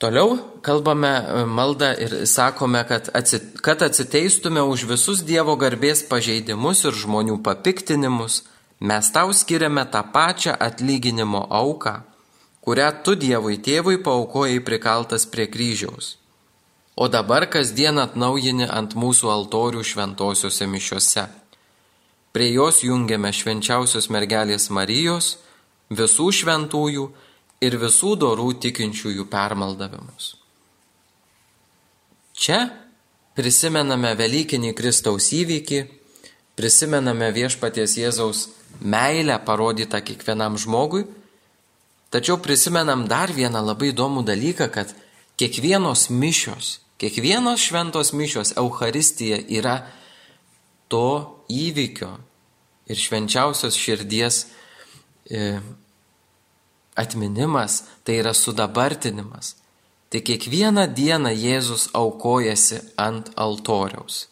Toliau 0.00 0.38
kalbame 0.64 1.12
e, 1.12 1.44
maldą 1.44 1.90
ir 2.00 2.14
sakome, 2.24 2.80
kad, 2.88 3.10
atsit, 3.12 3.58
kad 3.60 3.82
atsiteistume 3.84 4.62
už 4.64 4.86
visus 4.88 5.20
Dievo 5.28 5.58
garbės 5.60 6.00
pažeidimus 6.08 6.86
ir 6.88 6.96
žmonių 6.96 7.36
papiktinimus, 7.44 8.38
mes 8.80 9.12
tau 9.12 9.34
skiriame 9.36 9.84
tą 9.92 10.00
pačią 10.14 10.56
atlyginimo 10.56 11.44
auką, 11.52 11.98
kurią 12.64 12.88
tu 13.04 13.12
Dievui 13.12 13.60
tėvui 13.60 14.00
paukojai 14.00 14.64
prikaltas 14.64 15.28
prie 15.28 15.50
kryžiaus. 15.52 16.16
O 16.96 17.08
dabar 17.12 17.44
kasdien 17.52 18.00
atnaujini 18.00 18.72
ant 18.72 18.96
mūsų 18.96 19.28
altorių 19.36 19.84
šventosiuose 19.84 20.64
mišiuose. 20.64 21.28
Prie 22.32 22.48
jos 22.54 22.80
jungiame 22.88 23.34
švenčiausios 23.36 24.08
mergelės 24.08 24.70
Marijos, 24.72 25.34
visų 25.92 26.32
šventųjų 26.40 27.10
ir 27.60 27.76
visų 27.80 28.14
dorų 28.20 28.54
tikinčiųjų 28.64 29.26
permaldavimus. 29.30 30.34
Čia 32.40 32.60
prisimename 33.36 34.14
Velykinį 34.16 34.72
Kristaus 34.76 35.28
įvykį, 35.36 35.82
prisimename 36.56 37.28
viešpaties 37.36 37.98
Jėzaus 38.00 38.46
meilę 38.80 39.36
parodytą 39.44 40.00
kiekvienam 40.04 40.56
žmogui, 40.60 41.04
tačiau 42.10 42.40
prisimenam 42.40 43.04
dar 43.08 43.32
vieną 43.32 43.60
labai 43.64 43.92
įdomų 43.92 44.24
dalyką, 44.28 44.70
kad 44.72 44.94
kiekvienos 45.40 46.08
mišios, 46.08 46.78
kiekvienos 47.00 47.60
šventos 47.60 48.14
mišios 48.16 48.54
Euharistija 48.60 49.40
yra 49.48 49.82
to 50.88 51.44
įvykio 51.48 52.10
ir 52.90 52.98
švenčiausios 52.98 53.76
širdies 53.78 54.46
e, 55.30 55.60
atminimas, 56.96 57.84
tai 58.04 58.20
yra 58.20 58.34
sudabartinimas. 58.34 59.56
Tai 60.10 60.20
kiekvieną 60.26 60.88
dieną 60.90 61.30
Jėzus 61.30 61.88
aukojasi 61.94 62.80
ant 62.98 63.30
altoriaus. 63.38 64.26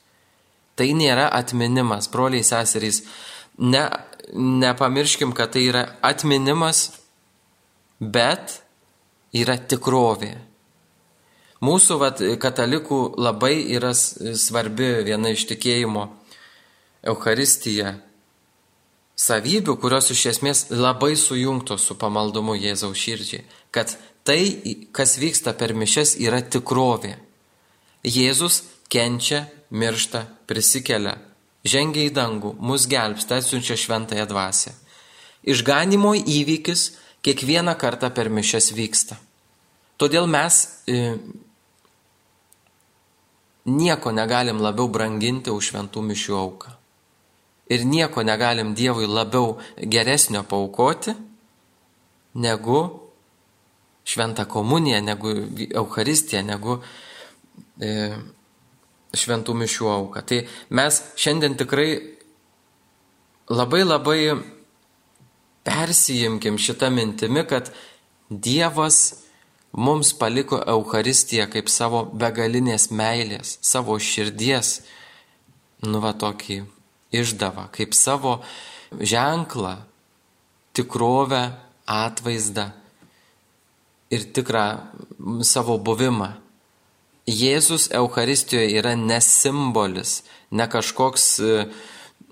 Tai 0.75 0.88
nėra 0.94 1.29
atminimas, 1.35 2.09
broliai 2.11 2.42
seserys. 2.47 3.05
Ne, 3.59 3.85
nepamirškim, 4.35 5.33
kad 5.35 5.55
tai 5.55 5.68
yra 5.71 5.85
atminimas, 6.03 6.88
bet 7.99 8.61
yra 9.35 9.59
tikrovė. 9.59 10.35
Mūsų 11.62 11.99
vat, 11.99 12.23
katalikų 12.38 13.01
labai 13.18 13.55
yra 13.75 13.90
svarbi 13.94 14.90
viena 15.07 15.33
iš 15.35 15.49
tikėjimo 15.51 16.05
Euharistija 17.03 17.97
savybių, 19.18 19.74
kurios 19.83 20.12
iš 20.14 20.26
esmės 20.33 20.66
labai 20.70 21.14
sujungtos 21.18 21.88
su 21.88 21.96
pamaldumu 21.98 22.54
Jėzaus 22.59 22.98
širdžiai, 23.02 23.42
kad 23.74 23.96
tai, 24.26 24.40
kas 24.94 25.16
vyksta 25.18 25.54
per 25.59 25.74
mišes, 25.74 26.16
yra 26.22 26.40
tikrovė. 26.42 27.16
Jėzus 28.07 28.62
kenčia, 28.92 29.46
miršta, 29.74 30.24
prisikelia, 30.48 31.16
žengia 31.66 32.07
į 32.07 32.14
dangų, 32.14 32.54
mus 32.62 32.87
gelbsta, 32.90 33.40
atsiunčia 33.42 33.76
šventąją 33.76 34.28
dvasę. 34.31 34.76
Išganimo 35.48 36.14
įvykis 36.18 36.92
kiekvieną 37.26 37.74
kartą 37.78 38.12
per 38.14 38.31
mišes 38.31 38.70
vyksta. 38.76 39.18
Todėl 39.98 40.28
mes 40.31 40.62
e, 40.87 41.18
nieko 43.66 44.14
negalim 44.14 44.62
labiau 44.62 44.87
branginti 44.87 45.50
už 45.50 45.72
šventų 45.72 46.04
mišių 46.07 46.37
auką 46.38 46.78
ir 47.68 47.85
nieko 47.85 48.22
negalim 48.22 48.74
Dievui 48.74 49.07
labiau 49.07 49.59
geresnio 49.76 50.42
paukoti 50.42 51.14
negu 52.35 52.81
šventą 54.09 54.46
komuniją, 54.48 55.02
negu 55.04 55.33
Euharistiją, 55.74 56.42
negu 56.46 56.78
e, 57.81 57.90
šventų 59.12 59.57
mišių 59.62 59.90
auką. 59.92 60.22
Tai 60.24 60.38
mes 60.72 61.00
šiandien 61.20 61.59
tikrai 61.61 61.90
labai 63.52 63.83
labai 63.85 64.20
persijimkim 65.68 66.57
šitą 66.57 66.88
mintimi, 66.94 67.44
kad 67.48 67.68
Dievas 68.31 69.26
mums 69.72 70.14
paliko 70.16 70.62
Euharistiją 70.64 71.48
kaip 71.52 71.68
savo 71.68 72.07
begalinės 72.09 72.88
meilės, 72.92 73.59
savo 73.61 73.98
širdies, 74.00 74.78
nu 75.85 76.00
va 76.04 76.14
tokį 76.16 76.62
išdavą, 77.14 77.68
kaip 77.73 77.94
savo 77.97 78.38
ženklą, 78.92 79.77
tikrovę, 80.77 81.42
atvaizdą 81.88 82.71
ir 84.11 84.25
tikrą 84.33 84.66
savo 85.44 85.79
buvimą. 85.79 86.33
Jėzus 87.29 87.90
Euharistijoje 87.92 88.73
yra 88.81 88.94
ne 88.97 89.18
simbolis, 89.21 90.23
ne 90.51 90.64
kažkoks, 90.68 91.27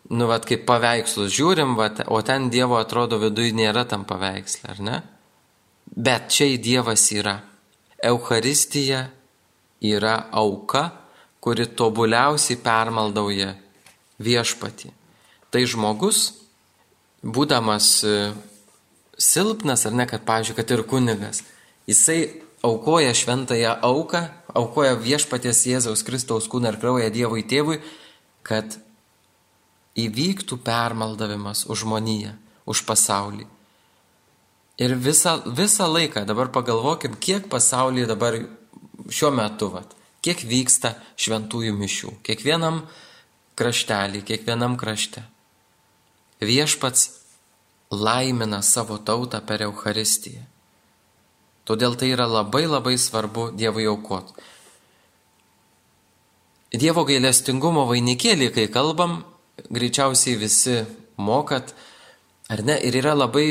nu, 0.09 0.29
vat, 0.31 0.47
kaip 0.49 0.65
paveikslus 0.69 1.35
žiūrim, 1.37 1.75
vat, 1.77 2.01
o 2.09 2.23
ten 2.25 2.49
Dievo 2.53 2.79
atrodo 2.81 3.19
viduje 3.21 3.53
nėra 3.57 3.85
tam 3.89 4.07
paveikslė, 4.09 4.71
ar 4.73 4.81
ne? 4.81 4.97
Bet 5.85 6.31
čia 6.33 6.49
į 6.55 6.57
Dievas 6.65 7.05
yra. 7.13 7.37
Euharistija 8.01 9.05
yra 9.85 10.17
auka, 10.33 10.89
kuri 11.45 11.69
tobuliausiai 11.77 12.59
permaldauja 12.65 13.53
viešpatį. 14.23 14.93
Tai 15.53 15.63
žmogus, 15.69 16.33
būdamas 17.23 17.91
e, 18.05 18.17
silpnas, 19.19 19.87
ar 19.89 19.95
ne, 19.97 20.07
kad, 20.09 20.25
pavyzdžiui, 20.27 20.57
kad 20.59 20.73
ir 20.75 20.85
kunigas, 20.89 21.43
jisai 21.89 22.43
aukoja 22.67 23.15
šventąją 23.15 23.77
auką, 23.87 24.23
aukoja 24.57 24.97
viešpaties 24.99 25.67
Jėzaus 25.71 26.05
Kristaus 26.07 26.49
kūną 26.51 26.73
ir 26.73 26.81
kraują 26.83 27.11
Dievui 27.15 27.45
tėvui, 27.47 27.81
kad 28.47 28.79
įvyktų 29.97 30.59
permaldavimas 30.65 31.65
už 31.71 31.85
žmoniją, 31.87 32.35
už 32.69 32.85
pasaulį. 32.89 33.47
Ir 34.77 34.93
visą, 35.01 35.39
visą 35.57 35.87
laiką, 35.89 36.27
dabar 36.29 36.51
pagalvokim, 36.53 37.17
kiek 37.17 37.49
pasaulyje 37.49 38.11
dabar 38.11 38.37
šiuo 39.09 39.31
metu, 39.33 39.71
vat, 39.73 39.95
kiek 40.21 40.43
vyksta 40.45 40.93
šventųjų 41.17 41.73
mišių, 41.77 42.13
kiekvienam 42.27 42.83
kraštelį, 43.57 44.23
kiekvienam 44.27 44.77
krašte. 44.81 45.23
Viešpats 46.41 47.09
laimina 47.91 48.61
savo 48.63 48.99
tautą 48.99 49.41
per 49.47 49.65
Euharistiją. 49.65 50.45
Todėl 51.67 51.97
tai 51.99 52.13
yra 52.15 52.29
labai 52.31 52.67
labai 52.69 52.95
svarbu 53.01 53.51
Dievui 53.59 53.89
aukot. 53.91 54.31
Dievo 56.77 57.07
gailestingumo 57.09 57.87
vainikėlį, 57.89 58.51
kai 58.55 58.67
kalbam, 58.71 59.21
greičiausiai 59.73 60.37
visi 60.39 60.77
mokat, 61.17 61.73
ar 62.53 62.63
ne? 62.67 62.77
Ir 62.87 62.99
yra 63.01 63.15
labai 63.17 63.47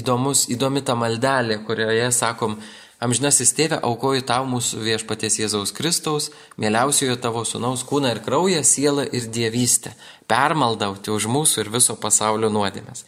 įdomus, 0.00 0.46
įdomi 0.50 0.82
ta 0.86 0.96
maldelė, 0.98 1.60
kurioje 1.66 2.08
sakom, 2.14 2.56
amžinasis 3.00 3.54
tėvė, 3.56 3.80
aukoju 3.86 4.24
tau 4.28 4.44
mūsų 4.48 4.82
viešpaties 4.84 5.38
Jėzaus 5.40 5.72
Kristaus, 5.76 6.30
mieliausiojo 6.60 7.16
tavo 7.20 7.44
sunaus 7.48 7.84
kūną 7.88 8.12
ir 8.14 8.22
kraują, 8.24 8.60
sielą 8.66 9.06
ir 9.08 9.30
dievystę, 9.32 9.94
permaldauti 10.30 11.12
už 11.14 11.28
mūsų 11.32 11.64
ir 11.64 11.72
viso 11.72 11.96
pasaulio 12.00 12.52
nuodėmės. 12.52 13.06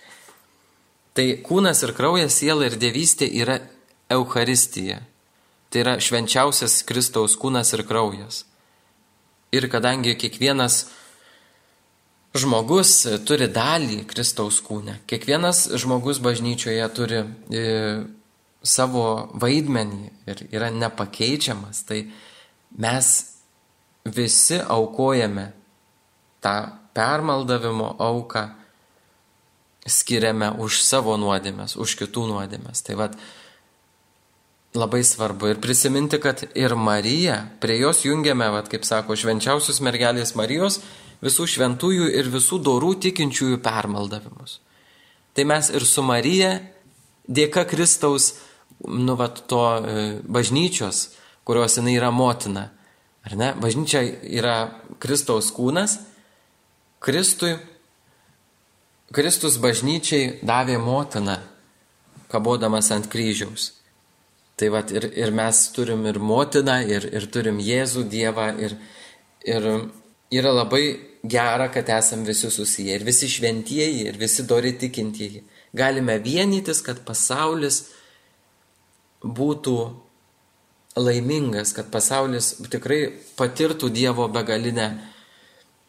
Tai 1.12 1.26
kūnas 1.44 1.82
ir 1.84 1.92
kraujas, 1.92 2.38
siela 2.40 2.66
ir 2.70 2.78
dievystė 2.80 3.28
yra 3.28 3.58
Euharistija. 4.12 5.02
Tai 5.72 5.84
yra 5.84 5.98
švenčiausias 6.00 6.80
Kristaus 6.88 7.36
kūnas 7.40 7.72
ir 7.76 7.84
kraujas. 7.88 8.46
Ir 9.52 9.68
kadangi 9.72 10.16
kiekvienas 10.16 10.86
žmogus 12.36 12.94
turi 13.28 13.48
dalį 13.52 14.06
Kristaus 14.08 14.62
kūne, 14.64 14.98
kiekvienas 15.08 15.66
žmogus 15.76 16.22
bažnyčioje 16.24 16.86
turi 16.96 17.20
e, 17.52 17.64
savo 18.62 19.32
vaidmenį 19.34 20.10
ir 20.30 20.42
yra 20.54 20.70
nepakeičiamas, 20.74 21.82
tai 21.88 22.04
mes 22.78 23.10
visi 24.06 24.58
aukojame 24.60 25.50
tą 26.42 26.56
permaldavimo 26.94 27.94
auką, 27.98 28.48
skiriame 29.86 30.52
už 30.62 30.82
savo 30.86 31.16
nuodėmės, 31.18 31.74
už 31.80 31.96
kitų 31.98 32.28
nuodėmės. 32.30 32.84
Tai 32.86 32.98
vad, 33.00 33.16
labai 34.78 35.02
svarbu 35.04 35.52
ir 35.52 35.62
prisiminti, 35.62 36.20
kad 36.22 36.44
ir 36.54 36.74
Marija, 36.78 37.40
prie 37.60 37.80
jos 37.80 38.04
jungiame, 38.06 38.46
vat, 38.54 38.70
kaip 38.70 38.86
sako, 38.86 39.16
švenčiausius 39.18 39.82
mergelės 39.82 40.36
Marijos, 40.38 40.80
visų 41.22 41.48
šventųjų 41.50 42.12
ir 42.18 42.30
visų 42.30 42.60
dorų 42.62 42.94
tikinčiųjų 43.02 43.58
permaldavimus. 43.62 44.60
Tai 45.34 45.46
mes 45.48 45.70
ir 45.72 45.86
su 45.88 46.04
Marija, 46.04 46.56
dėka 47.26 47.64
Kristaus, 47.68 48.34
nu, 48.88 49.16
vat, 49.16 49.42
to 49.46 49.62
e, 49.76 50.06
bažnyčios, 50.24 51.08
kurios 51.44 51.76
jinai 51.78 51.96
yra 51.98 52.10
motina, 52.14 52.68
ar 53.26 53.36
ne? 53.38 53.52
Bažnyčia 53.60 54.02
yra 54.26 54.56
Kristaus 55.02 55.52
kūnas, 55.54 55.98
Kristui, 57.02 57.56
Kristus 59.12 59.58
bažnyčiai 59.60 60.38
davė 60.46 60.78
motiną, 60.80 61.36
kabodamas 62.32 62.90
ant 62.94 63.08
kryžiaus. 63.12 63.72
Tai 64.56 64.68
vat 64.72 64.92
ir, 64.94 65.08
ir 65.18 65.32
mes 65.34 65.58
turim 65.74 66.04
ir 66.06 66.20
motiną, 66.22 66.78
ir, 66.86 67.08
ir 67.10 67.26
turim 67.32 67.58
Jėzų 67.60 68.04
Dievą, 68.08 68.46
ir, 68.62 68.76
ir 69.44 69.66
yra 70.32 70.52
labai 70.54 70.84
gera, 71.22 71.68
kad 71.72 71.90
esam 71.92 72.24
visi 72.24 72.50
susiję, 72.50 72.96
ir 72.96 73.04
visi 73.04 73.28
šventieji, 73.28 74.06
ir 74.08 74.18
visi 74.20 74.46
dori 74.48 74.72
tikintieji. 74.78 75.42
Galime 75.74 76.18
vienytis, 76.22 76.82
kad 76.84 77.04
pasaulis 77.06 77.82
būtų 79.22 79.76
laimingas, 80.96 81.72
kad 81.72 81.88
pasaulis 81.92 82.54
tikrai 82.70 83.06
patirtų 83.38 83.88
Dievo 83.92 84.28
begalinę 84.28 84.90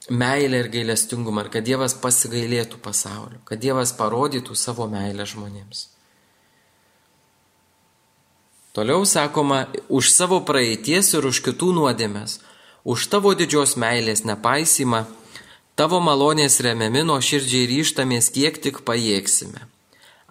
meilę 0.10 0.60
ir 0.64 0.70
gailestingumą, 0.72 1.46
ir 1.46 1.50
kad 1.52 1.66
Dievas 1.66 1.96
pasigailėtų 1.96 2.80
pasaulio, 2.84 3.42
kad 3.46 3.60
Dievas 3.60 3.94
parodytų 3.96 4.56
savo 4.56 4.88
meilę 4.92 5.26
žmonėms. 5.28 5.90
Toliau 8.74 9.06
sakoma, 9.06 9.68
už 9.90 10.10
savo 10.10 10.42
praeities 10.42 11.14
ir 11.14 11.28
už 11.30 11.44
kitų 11.46 11.76
nuodėmės, 11.78 12.40
už 12.84 13.06
tavo 13.12 13.36
didžios 13.38 13.76
meilės 13.78 14.24
nepaisymą, 14.26 15.06
tavo 15.78 16.00
malonės 16.02 16.58
remiami 16.66 17.04
nuo 17.06 17.20
širdžiai 17.22 17.68
ryštamės, 17.70 18.32
kiek 18.34 18.58
tik 18.58 18.82
pajėgsime. 18.88 19.68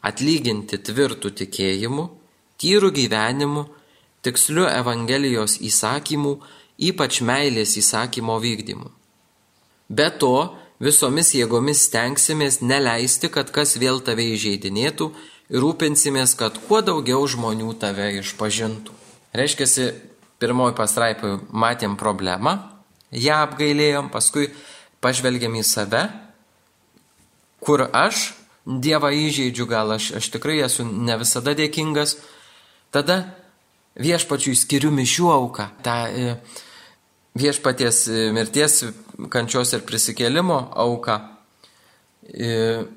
Atlyginti 0.03 0.81
tvirtų 0.83 1.31
tikėjimu, 1.39 2.09
tyrų 2.63 2.93
gyvenimu, 2.95 3.67
tiksliu 4.23 4.69
Evangelijos 4.71 5.59
įsakymu, 5.61 6.37
ypač 6.79 7.21
meilės 7.27 7.77
įsakymo 7.81 8.39
vykdymu. 8.43 8.91
Be 9.93 10.09
to, 10.23 10.55
visomis 10.83 11.35
jėgomis 11.37 11.85
stengsimės 11.89 12.61
neleisti, 12.63 13.31
kad 13.33 13.51
kas 13.55 13.77
vėl 13.83 14.01
tave 14.05 14.25
įžeidinėtų 14.35 15.11
ir 15.53 15.63
rūpinsimės, 15.63 16.37
kad 16.39 16.57
kuo 16.67 16.81
daugiau 16.87 17.27
žmonių 17.29 17.75
tave 17.83 18.09
išpažintų. 18.23 18.95
Reiškia, 19.37 19.91
pirmoji 20.43 20.77
pastraipai 20.79 21.37
matėm 21.53 21.97
problemą, 22.01 22.57
ją 23.13 23.43
apgailėjom, 23.47 24.11
paskui 24.13 24.49
pažvelgiam 25.03 25.55
į 25.59 25.65
save, 25.67 26.07
kur 27.63 27.87
aš 27.93 28.31
Dievą 28.63 29.09
įžeidžiu, 29.11 29.65
gal 29.67 29.91
aš, 29.91 30.13
aš 30.21 30.29
tikrai 30.37 30.61
esu 30.63 30.85
ne 30.87 31.17
visada 31.19 31.51
dėkingas, 31.59 32.13
tada 32.95 33.19
viešpačiui 34.01 34.57
skiriu 34.57 34.93
mišių 34.95 35.29
auką, 35.33 35.69
tą 35.85 35.97
e, 36.09 36.37
viešpaties 37.39 38.07
e, 38.09 38.25
mirties, 38.37 38.83
kančios 39.33 39.75
ir 39.77 39.87
prisikėlimo 39.89 40.65
auką 40.87 41.21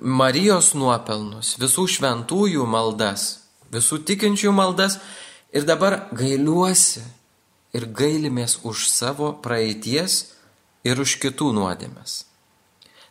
Marijos 0.06 0.76
nuopelnus, 0.78 1.56
visų 1.58 1.88
šventųjų 1.96 2.66
maldas, 2.70 3.42
visų 3.74 4.04
tikinčių 4.06 4.54
maldas 4.54 5.00
ir 5.50 5.66
dabar 5.66 6.06
gailiuosi 6.14 7.02
ir 7.76 7.88
gailimės 7.90 8.60
už 8.64 8.86
savo 8.88 9.34
praeities 9.44 10.36
ir 10.86 11.02
už 11.02 11.18
kitų 11.24 11.52
nuodėmės. 11.58 12.22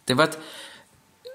Tai 0.07 0.17
vad, 0.21 0.39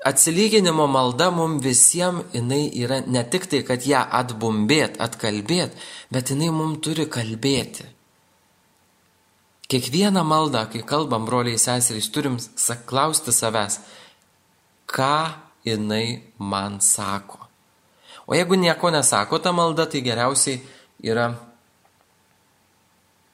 atsilyginimo 0.06 0.88
malda 0.88 1.30
mums 1.32 1.64
visiems 1.64 2.32
jinai 2.34 2.70
yra 2.84 3.02
ne 3.08 3.24
tik 3.30 3.50
tai, 3.52 3.64
kad 3.68 3.84
ją 3.86 4.02
atbumbėt, 4.22 5.00
atkalbėt, 5.02 5.76
bet 6.12 6.32
jinai 6.32 6.52
mums 6.56 6.80
turi 6.86 7.08
kalbėti. 7.12 7.88
Kiekvieną 9.70 10.24
maldą, 10.26 10.64
kai 10.72 10.82
kalbam 10.82 11.28
broliai 11.28 11.60
seserys, 11.62 12.10
turim 12.10 12.40
klausti 12.90 13.34
savęs, 13.36 13.78
ką 14.90 15.18
jinai 15.68 16.24
man 16.40 16.80
sako. 16.82 17.44
O 18.26 18.34
jeigu 18.38 18.58
nieko 18.58 18.90
nesako 18.94 19.38
ta 19.42 19.52
malda, 19.54 19.86
tai 19.86 20.02
geriausiai 20.06 20.58
yra 21.06 21.30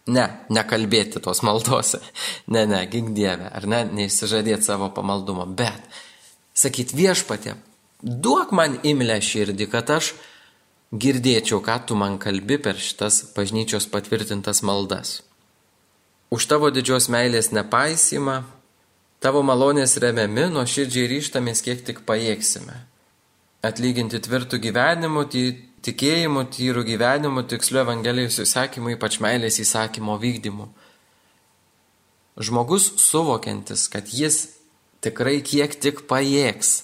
Ne, 0.05 0.25
nekalbėti 0.53 1.21
tos 1.21 1.41
maldose. 1.41 1.97
Ne, 2.53 2.67
ne, 2.69 2.83
gink 2.85 3.15
Dieve, 3.17 3.47
ar 3.49 3.65
ne, 3.65 3.79
neįsižadėti 3.89 4.67
savo 4.67 4.91
pamaldumo. 4.93 5.47
Bet 5.49 5.81
sakyti 6.55 6.95
viešpatė, 6.97 7.55
duok 8.01 8.53
man 8.55 8.79
imlę 8.87 9.19
širdį, 9.21 9.67
kad 9.71 9.91
aš 9.97 10.13
girdėčiau, 10.95 11.61
ką 11.63 11.77
tu 11.87 11.97
man 11.99 12.17
kalbi 12.21 12.57
per 12.61 12.79
šitas 12.79 13.21
bažnyčios 13.35 13.87
patvirtintas 13.91 14.63
maldas. 14.63 15.21
Už 16.31 16.47
tavo 16.49 16.71
didžios 16.73 17.09
meilės 17.11 17.51
nepaisymą, 17.53 18.41
tavo 19.19 19.43
malonės 19.45 19.97
remiami, 20.01 20.47
nuo 20.53 20.65
širdžiai 20.67 21.09
ryštamės, 21.11 21.61
kiek 21.65 21.83
tik 21.85 22.03
pajėgsime. 22.07 22.75
Atlyginti 23.65 24.19
tvirtų 24.21 24.59
gyvenimų, 24.61 25.25
tikėjimų, 25.85 26.43
tyrų 26.53 26.83
gyvenimų, 26.85 27.45
tiksliu 27.49 27.81
Evangelijos 27.81 28.39
įsakymu, 28.43 28.95
ypač 28.95 29.19
meilės 29.23 29.59
įsakymo 29.61 30.17
vykdymu. 30.21 30.67
Žmogus 32.35 32.91
suvokiantis, 32.99 33.87
kad 33.89 34.09
jis 34.11 34.54
tikrai 35.05 35.39
kiek 35.45 35.77
tik 35.79 36.05
pajėgs, 36.09 36.81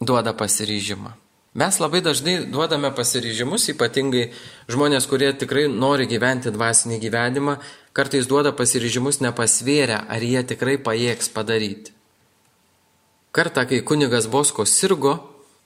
duoda 0.00 0.32
pasiryžimą. 0.36 1.14
Mes 1.54 1.80
labai 1.82 1.98
dažnai 1.98 2.36
duodame 2.46 2.92
pasiryžimus, 2.94 3.64
ypatingai 3.72 4.28
žmonės, 4.70 5.08
kurie 5.10 5.32
tikrai 5.34 5.64
nori 5.66 6.06
gyventi 6.06 6.52
dvasinį 6.54 7.00
gyvenimą, 7.02 7.56
kartais 7.92 8.28
duoda 8.30 8.52
pasiryžimus 8.54 9.18
nepasvėrę, 9.18 9.98
ar 10.06 10.22
jie 10.22 10.44
tikrai 10.46 10.76
pajėgs 10.78 11.32
padaryti. 11.34 11.90
Kartą, 13.34 13.66
kai 13.66 13.82
kunigas 13.86 14.28
Bosko 14.30 14.62
sirgo, 14.66 15.16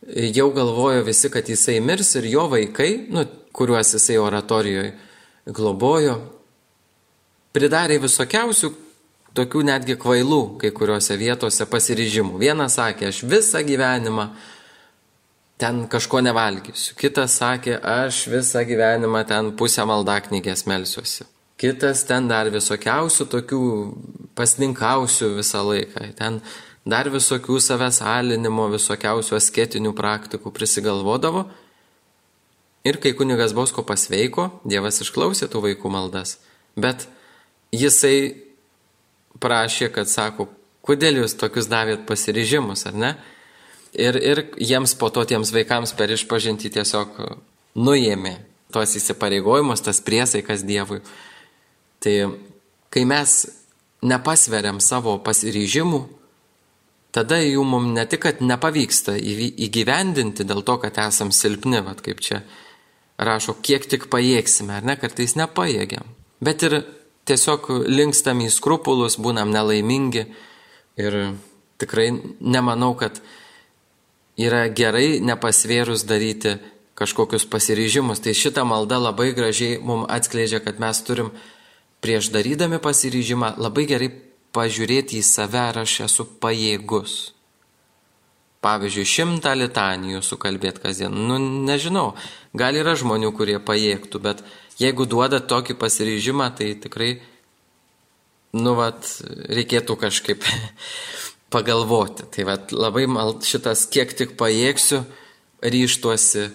jau 0.08 0.48
galvojo 0.56 1.04
visi, 1.04 1.28
kad 1.32 1.48
jisai 1.48 1.78
mirs 1.84 2.14
ir 2.16 2.30
jo 2.32 2.46
vaikai, 2.52 3.06
nu, 3.12 3.26
kuriuos 3.52 3.92
jisai 3.96 4.16
oratorijoje 4.20 4.94
globojo, 5.52 6.16
pridarė 7.52 8.00
visokiausių 8.02 8.72
tokių 9.34 9.64
netgi 9.66 9.96
kvailų 10.00 10.42
kai 10.62 10.70
kuriuose 10.74 11.16
vietose 11.18 11.66
pasiryžimų. 11.70 12.38
Vienas 12.42 12.78
sakė, 12.78 13.10
aš 13.10 13.22
visą 13.26 13.62
gyvenimą 13.66 14.28
ten 15.60 15.84
kažko 15.90 16.22
nevalgysiu. 16.24 16.94
Kitas 16.98 17.38
sakė, 17.40 17.78
aš 17.78 18.24
visą 18.30 18.64
gyvenimą 18.66 19.24
ten 19.28 19.52
pusę 19.58 19.86
maldaknygės 19.88 20.66
melsiuosi. 20.70 21.26
Kitas 21.60 22.02
ten 22.06 22.26
dar 22.30 22.50
visokiausių 22.50 23.26
tokių 23.30 23.64
pasninkausių 24.38 25.34
visą 25.38 25.62
laiką. 25.62 26.08
Ten 26.18 26.40
dar 26.86 27.10
visokių 27.10 27.60
savęs 27.62 28.00
alinimo, 28.02 28.66
visokiausių 28.72 29.38
asketinių 29.38 29.94
praktikų 29.96 30.50
prisigalvodavo. 30.54 31.46
Ir 32.84 32.98
kai 33.00 33.14
kunigas 33.16 33.54
Bosko 33.56 33.84
pasveiko, 33.86 34.50
Dievas 34.68 35.00
išklausė 35.00 35.48
tų 35.48 35.62
vaikų 35.70 35.92
maldas. 35.94 36.36
Bet 36.76 37.06
jisai 37.72 38.34
prašė, 39.42 39.90
kad 39.94 40.10
sako, 40.10 40.48
kodėl 40.84 41.22
jūs 41.22 41.36
tokius 41.40 41.70
davėt 41.70 42.04
pasiryžimus, 42.08 42.86
ar 42.90 42.98
ne? 42.98 43.12
Ir, 43.94 44.18
ir 44.18 44.42
jiems 44.58 44.96
po 44.98 45.10
to 45.14 45.22
tiems 45.28 45.52
vaikams 45.54 45.94
per 45.94 46.10
išpažinti 46.10 46.72
tiesiog 46.74 47.20
nuėmė 47.78 48.34
tos 48.74 48.96
įsipareigojimus, 48.98 49.84
tas 49.86 50.02
priesaikas 50.02 50.64
Dievui. 50.66 50.98
Tai 52.02 52.14
kai 52.90 53.04
mes 53.06 53.36
nepasveriam 54.04 54.80
savo 54.82 55.14
pasiryžimų, 55.24 56.02
tada 57.14 57.38
jų 57.38 57.62
mums 57.66 57.94
ne 57.94 58.04
tik, 58.10 58.24
kad 58.26 58.42
nepavyksta 58.42 59.14
įgyvendinti 59.14 60.46
dėl 60.46 60.64
to, 60.66 60.78
kad 60.82 60.98
esam 61.06 61.30
silpni, 61.34 61.80
vad 61.86 62.02
kaip 62.04 62.22
čia 62.24 62.42
rašo, 63.14 63.54
kiek 63.62 63.86
tik 63.86 64.08
pajėgsime, 64.10 64.80
ar 64.80 64.86
ne, 64.90 64.98
kartais 64.98 65.36
nepajėgiam. 65.38 66.10
Bet 66.44 66.66
ir 66.66 66.80
tiesiog 67.28 67.70
linkstam 67.88 68.42
į 68.44 68.50
skrupulus, 68.52 69.18
būnam 69.20 69.52
nelaimingi 69.54 70.26
ir 71.00 71.18
tikrai 71.80 72.10
nemanau, 72.40 72.94
kad 72.98 73.20
yra 74.40 74.66
gerai 74.68 75.20
nepasvėrus 75.24 76.04
daryti 76.08 76.58
kažkokius 76.98 77.46
pasiryžimus. 77.50 78.22
Tai 78.22 78.34
šita 78.34 78.64
malda 78.68 79.00
labai 79.02 79.32
gražiai 79.34 79.80
mums 79.82 80.08
atskleidžia, 80.12 80.62
kad 80.62 80.80
mes 80.82 81.02
turim 81.06 81.32
prieš 82.04 82.30
darydami 82.34 82.78
pasiryžimą 82.82 83.56
labai 83.58 83.86
gerai 83.90 84.10
pažiūrėti 84.54 85.18
į 85.18 85.26
save, 85.26 85.62
ar 85.70 85.82
aš 85.82 86.04
esu 86.06 86.26
pajėgus. 86.40 87.32
Pavyzdžiui, 88.64 89.04
šimtą 89.04 89.52
litanijų 89.58 90.22
sukalbėti 90.24 90.80
kasdien. 90.80 91.12
Nu, 91.12 91.36
nežinau, 91.38 92.14
gal 92.56 92.78
yra 92.78 92.94
žmonių, 92.96 93.34
kurie 93.36 93.58
pajėgtų, 93.60 94.20
bet 94.24 94.40
jeigu 94.80 95.06
duoda 95.06 95.40
tokį 95.40 95.76
pasiryžimą, 95.80 96.50
tai 96.58 96.72
tikrai, 96.80 97.12
nu, 98.56 98.74
vat, 98.78 99.06
reikėtų 99.50 99.96
kažkaip 100.00 100.44
pagalvoti. 101.54 102.28
Tai 102.34 102.48
vat, 102.50 102.74
labai 102.74 103.06
mal, 103.10 103.36
šitas 103.44 103.86
kiek 103.90 104.14
tik 104.16 104.36
pajėgsiu, 104.40 105.04
ryštuosi, 105.64 106.48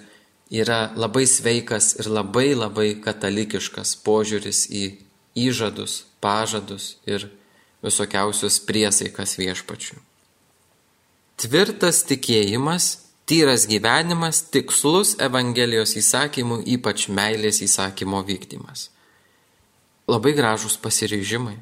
yra 0.50 0.90
labai 0.98 1.26
sveikas 1.30 1.94
ir 2.02 2.10
labai 2.10 2.54
labai 2.58 2.94
katalikiškas 3.04 3.96
požiūris 4.06 4.66
į 4.74 4.84
įžadus, 5.38 6.04
pažadus 6.22 6.98
ir 7.08 7.30
visokiausius 7.86 8.60
priesaikas 8.68 9.38
viešpačių. 9.40 10.00
Tvirtas 11.40 12.02
tikėjimas, 12.10 12.90
tyras 13.30 13.68
gyvenimas, 13.70 14.42
tikslus 14.50 15.14
Evangelijos 15.22 15.94
įsakymų, 16.00 16.64
ypač 16.76 17.08
meilės 17.14 17.62
įsakymo 17.62 18.24
vykdymas. 18.26 18.90
Labai 20.10 20.34
gražus 20.34 20.80
pasiryžimai. 20.82 21.60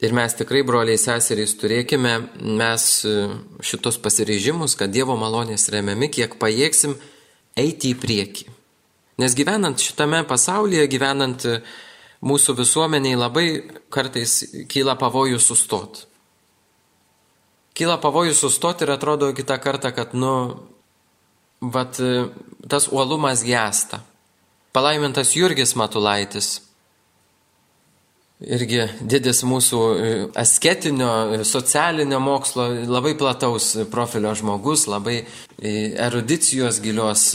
Ir 0.00 0.14
mes 0.16 0.32
tikrai, 0.32 0.62
broliai 0.64 0.96
seserys, 0.96 1.52
turėkime 1.60 2.12
mes 2.40 2.84
e, 3.04 3.16
šitos 3.66 3.98
pasiryžimus, 4.00 4.76
kad 4.78 4.92
Dievo 4.94 5.16
malonės 5.18 5.66
remiami, 5.74 6.08
kiek 6.08 6.38
pajėgsim 6.40 6.94
eiti 7.58 7.90
į 7.92 7.98
priekį. 8.00 8.46
Nes 9.20 9.34
gyvenant 9.36 9.82
šitame 9.82 10.22
pasaulyje, 10.30 10.86
gyvenant 10.94 11.44
e, 11.44 11.58
mūsų 12.24 12.54
visuomeniai, 12.62 13.18
labai 13.18 13.44
kartais 13.92 14.38
kyla 14.72 14.94
pavojus 14.96 15.50
sustot. 15.50 16.06
Kyla 17.80 17.96
pavojus 17.96 18.42
sustot 18.44 18.82
ir 18.84 18.90
atrodo 18.92 19.30
kitą 19.32 19.56
kartą, 19.56 19.88
kad, 19.96 20.10
nu, 20.12 20.34
vat, 21.64 21.96
e, 21.96 22.26
tas 22.68 22.90
uolumas 22.92 23.40
gesta. 23.40 24.02
Palaimintas 24.76 25.32
Jurgis 25.32 25.72
Matulaitis 25.80 26.58
irgi 28.40 28.84
didis 29.00 29.40
mūsų 29.48 29.80
e, 29.80 30.12
asketinio, 30.44 31.08
e, 31.38 31.40
socialinio 31.48 32.20
mokslo, 32.20 32.68
labai 32.84 33.14
plataus 33.16 33.72
profilio 33.88 34.34
žmogus, 34.36 34.84
labai 34.84 35.22
erudicijos 35.64 36.84
gilios, 36.84 37.30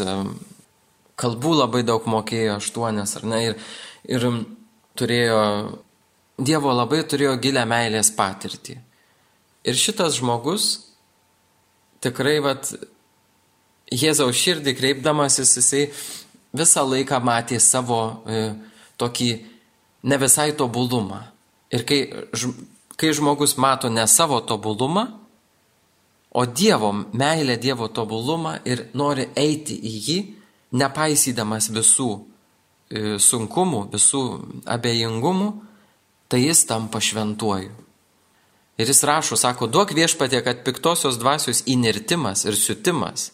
kalbų 1.17 1.57
labai 1.63 1.81
daug 1.89 2.05
mokėjo, 2.05 2.59
aštuonias 2.61 3.17
ar 3.17 3.29
ne, 3.33 3.43
ir, 3.49 3.59
ir 4.05 4.29
turėjo, 4.93 5.41
Dievo 6.35 6.73
labai 6.75 7.01
turėjo 7.07 7.37
gilę 7.39 7.61
meilės 7.63 8.09
patirtį. 8.11 8.83
Ir 9.65 9.77
šitas 9.77 10.19
žmogus 10.19 10.67
tikrai, 12.03 12.37
vat, 12.43 12.69
Jėzaus 13.93 14.37
širdį 14.41 14.73
kreipdamasis, 14.79 15.51
jisai 15.59 15.83
visą 16.57 16.81
laiką 16.85 17.19
matė 17.21 17.59
savo 17.61 17.99
e, 18.25 18.47
tokį 18.97 19.29
ne 20.09 20.17
visai 20.17 20.51
tobulumą. 20.57 21.21
Ir 21.73 21.85
kai, 21.85 21.99
kai 22.97 23.11
žmogus 23.13 23.55
mato 23.61 23.91
ne 23.93 24.07
savo 24.09 24.39
tobulumą, 24.41 25.05
o 26.35 26.45
Dievo 26.45 26.91
meilę, 27.13 27.59
Dievo 27.61 27.87
tobulumą 27.87 28.57
ir 28.65 28.87
nori 28.97 29.29
eiti 29.37 29.77
į 29.77 29.93
jį, 30.07 30.17
nepaisydamas 30.75 31.69
visų 31.71 32.09
e, 32.17 33.17
sunkumų, 33.21 33.85
visų 33.93 34.23
abejingumų, 34.65 35.49
tai 36.27 36.41
jis 36.47 36.65
tampa 36.67 36.99
šventuoju. 36.99 37.71
Ir 38.75 38.89
jis 38.91 39.05
rašo, 39.07 39.37
sako, 39.39 39.69
duok 39.71 39.93
viešpatė, 39.95 40.41
kad 40.43 40.65
piktosios 40.67 41.15
dvasios 41.21 41.63
įnirtimas 41.71 42.43
ir 42.45 42.57
siutimas 42.59 43.31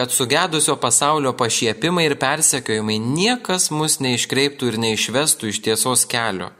kad 0.00 0.12
sugedusio 0.12 0.76
pasaulio 0.76 1.32
pašiepimai 1.36 2.06
ir 2.06 2.14
persekiojimai 2.16 2.94
niekas 3.02 3.70
mus 3.70 3.98
neiškreiptų 4.00 4.70
ir 4.70 4.78
neišvestų 4.80 5.50
iš 5.50 5.58
tiesos 5.66 6.06
kelio, 6.08 6.50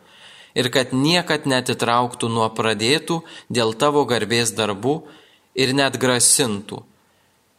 ir 0.53 0.69
kad 0.75 0.93
niekad 0.93 1.47
netitrauktų 1.49 2.29
nuo 2.29 2.51
pradėtų 2.53 3.23
dėl 3.49 3.73
tavo 3.81 4.05
garbės 4.05 4.53
darbų 4.53 4.99
ir 5.57 5.73
net 5.73 5.97
grasintų, 6.03 6.83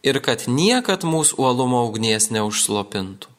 ir 0.06 0.21
kad 0.21 0.45
niekad 0.45 1.02
mūsų 1.02 1.39
uolumo 1.41 1.82
ugnies 1.89 2.30
neužslopintų. 2.30 3.34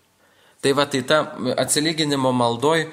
Tai 0.63 0.73
va, 0.79 0.87
tai 0.87 1.07
ta 1.07 1.25
atsilyginimo 1.59 2.35
maldoj 2.35 2.89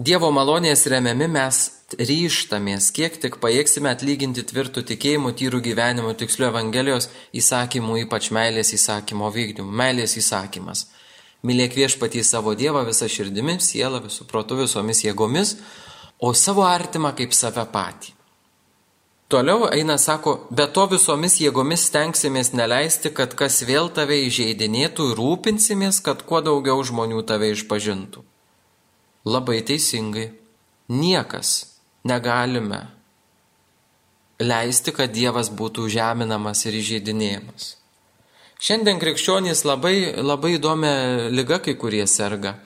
Dievo 0.00 0.30
malonės 0.32 0.86
remiami 0.88 1.26
mes 1.28 1.56
ryštamės, 1.98 2.90
kiek 2.94 3.16
tik 3.22 3.38
pajėgsime 3.42 3.90
atlyginti 3.90 4.44
tvirtų 4.46 4.84
tikėjimų, 4.90 5.32
tyrų 5.40 5.60
gyvenimų, 5.64 6.14
tikslių 6.20 6.48
Evangelijos 6.50 7.08
įsakymų, 7.36 8.02
ypač 8.04 8.30
meilės 8.34 8.72
įsakymo 8.76 9.30
vykdymų. 9.34 9.72
Meilės 9.82 10.16
įsakymas. 10.20 10.86
Mylėk 11.46 11.74
viešpatį 11.78 12.22
savo 12.26 12.54
Dievą 12.54 12.84
visą 12.86 13.08
širdimi, 13.08 13.56
sielą, 13.64 14.02
visų 14.04 14.26
protų, 14.28 14.60
visomis 14.66 15.04
jėgomis, 15.06 15.56
o 16.20 16.34
savo 16.36 16.66
artimą 16.68 17.14
kaip 17.16 17.32
save 17.34 17.64
patį. 17.72 18.12
Toliau 19.30 19.68
eina, 19.70 19.94
sako, 19.96 20.34
be 20.50 20.66
to 20.74 20.88
visomis 20.90 21.38
jėgomis 21.38 21.86
stengsimės 21.86 22.50
neleisti, 22.50 23.12
kad 23.14 23.36
kas 23.38 23.60
vėl 23.62 23.88
tave 23.94 24.18
įžeidinėtų 24.26 25.12
ir 25.12 25.20
rūpinsimės, 25.22 26.02
kad 26.02 26.26
kuo 26.26 26.42
daugiau 26.42 26.82
žmonių 26.82 27.22
tave 27.30 27.52
išpažintų. 27.54 28.24
Labai 29.30 29.60
teisingai. 29.62 30.32
Niekas 30.90 31.70
negalime 32.04 32.86
leisti, 34.40 34.92
kad 34.96 35.12
Dievas 35.12 35.50
būtų 35.52 35.88
žeminamas 35.92 36.64
ir 36.66 36.78
įžeidinėjamas. 36.80 37.74
Šiandien 38.60 39.00
krikščionys 39.00 39.64
labai, 39.64 39.94
labai 40.20 40.56
įdomią 40.58 40.92
lygą 41.32 41.60
kai 41.64 41.76
kurie 41.80 42.04
serga. 42.08 42.58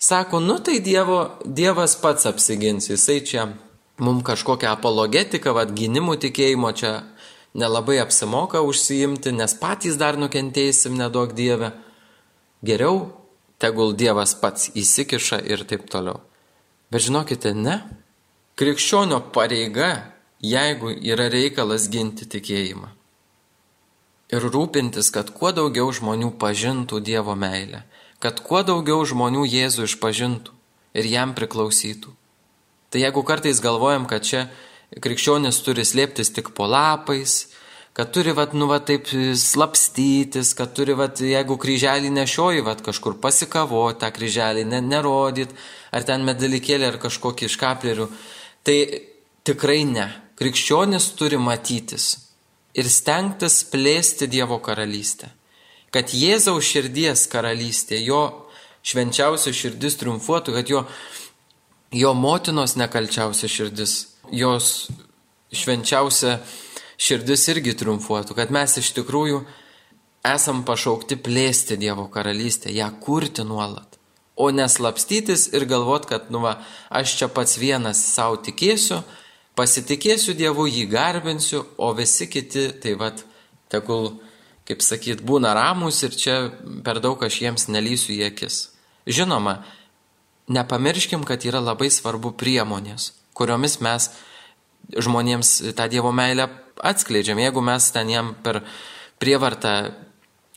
Sako, 0.00 0.40
nu 0.40 0.58
tai 0.58 0.80
dievo, 0.80 1.36
Dievas 1.44 1.94
pats 2.00 2.26
apsigins, 2.26 2.88
jisai 2.90 3.20
čia 3.22 3.44
mums 4.00 4.24
kažkokią 4.26 4.72
apologetiką, 4.72 5.52
vad 5.54 5.74
gynimų 5.76 6.16
tikėjimo 6.24 6.72
čia 6.74 6.92
nelabai 7.54 8.00
apsimoka 8.00 8.62
užsiimti, 8.64 9.34
nes 9.36 9.54
patys 9.60 9.98
dar 10.00 10.18
nukentėsim, 10.18 10.96
nedaug 10.98 11.34
Dieve. 11.36 11.74
Geriau, 12.64 13.10
tegul 13.60 13.94
Dievas 13.94 14.34
pats 14.40 14.70
įsikiša 14.74 15.42
ir 15.46 15.66
taip 15.68 15.86
toliau. 15.92 16.22
Bet 16.90 17.06
žinokite, 17.06 17.52
ne. 17.54 17.80
Krikščionio 18.60 19.22
pareiga, 19.32 20.12
jeigu 20.44 20.92
yra 20.92 21.30
reikalas 21.32 21.88
ginti 21.88 22.26
tikėjimą 22.28 22.90
ir 24.30 24.46
rūpintis, 24.46 25.10
kad 25.14 25.32
kuo 25.34 25.50
daugiau 25.54 25.90
žmonių 25.94 26.34
pažintų 26.40 27.00
Dievo 27.04 27.34
meilę, 27.38 27.82
kad 28.22 28.42
kuo 28.46 28.62
daugiau 28.66 29.02
žmonių 29.06 29.46
Jėzų 29.48 29.88
išpažintų 29.88 30.54
ir 30.94 31.08
jam 31.10 31.34
priklausytų. 31.34 32.12
Tai 32.90 33.02
jeigu 33.02 33.22
kartais 33.26 33.62
galvojam, 33.62 34.06
kad 34.10 34.26
čia 34.26 34.46
krikščionis 34.92 35.62
turi 35.64 35.86
slėptis 35.86 36.32
tik 36.34 36.52
po 36.54 36.66
lapais, 36.70 37.46
kad 37.94 38.12
turi, 38.14 38.32
vat, 38.34 38.54
nu, 38.54 38.68
vat, 38.70 38.86
taip 38.86 39.08
slapstytis, 39.10 40.52
kad 40.58 40.74
turi, 40.74 40.94
vat, 40.98 41.22
jeigu 41.22 41.56
kryželį 41.58 42.10
nešioji, 42.14 42.62
vat, 42.66 42.82
kažkur 42.86 43.18
pasikavo 43.22 43.82
tą 43.98 44.10
kryželį, 44.14 44.64
ne, 44.70 44.82
nerodyt, 44.82 45.54
ar 45.90 46.06
ten 46.06 46.26
medalikėlį, 46.26 46.86
ar 46.86 47.00
kažkokį 47.02 47.50
iš 47.50 47.58
kaplerių, 47.60 48.06
tai 48.66 48.80
tikrai 49.46 49.84
ne. 49.88 50.08
Krikščionis 50.40 51.10
turi 51.18 51.36
matytis, 51.36 52.14
ir 52.74 52.88
stengtis 52.88 53.62
plėsti 53.70 54.28
Dievo 54.30 54.60
karalystę. 54.62 55.30
Kad 55.90 56.12
Jėzaus 56.14 56.68
širdies 56.70 57.26
karalystė, 57.30 57.98
jo 58.00 58.46
švenčiausia 58.86 59.52
širdis 59.54 59.98
triumfuotų, 60.00 60.54
kad 60.54 60.70
jo, 60.70 60.84
jo 61.92 62.12
motinos 62.14 62.76
nekalčiausia 62.78 63.50
širdis, 63.50 63.96
jos 64.30 64.90
švenčiausia 65.50 66.38
širdis 67.00 67.48
irgi 67.50 67.74
triumfuotų, 67.80 68.36
kad 68.38 68.54
mes 68.54 68.76
iš 68.78 68.92
tikrųjų 69.00 69.42
esam 70.30 70.62
pašaukti 70.68 71.18
plėsti 71.18 71.78
Dievo 71.80 72.06
karalystę, 72.12 72.70
ją 72.70 72.86
kurti 73.02 73.42
nuolat, 73.46 73.89
o 74.40 74.48
neslapstytis 74.54 75.50
ir 75.52 75.66
galvot, 75.68 76.06
kad, 76.08 76.30
nu 76.32 76.40
va, 76.44 76.56
aš 76.88 77.16
čia 77.20 77.28
pats 77.32 77.58
vienas 77.60 78.00
savo 78.14 78.38
tikėsiu, 78.40 79.02
pasitikėsiu 79.58 80.34
Dievu, 80.38 80.64
jį 80.70 80.86
garbinsiu, 80.90 81.64
o 81.76 81.92
visi 81.96 82.30
kiti, 82.30 82.70
tai 82.80 82.96
vad, 83.00 83.20
tegul, 83.72 84.14
kaip 84.68 84.84
sakyt, 84.86 85.20
būna 85.26 85.52
ramus 85.56 86.00
ir 86.06 86.16
čia 86.16 86.38
per 86.86 87.02
daug 87.04 87.20
aš 87.26 87.40
jiems 87.42 87.68
nelysiu 87.68 88.14
į 88.16 88.24
akis. 88.30 88.62
Žinoma, 89.10 89.60
nepamirškim, 90.50 91.24
kad 91.28 91.44
yra 91.46 91.60
labai 91.62 91.90
svarbu 91.92 92.32
priemonės, 92.40 93.12
kuriomis 93.36 93.78
mes 93.84 94.10
žmonėms 94.90 95.52
tą 95.76 95.86
Dievo 95.90 96.12
meilę 96.14 96.48
atskleidžiam. 96.80 97.38
Jeigu 97.38 97.62
mes 97.64 97.90
ten 97.92 98.10
jam 98.10 98.34
per 98.42 98.62
prievartą 99.20 99.92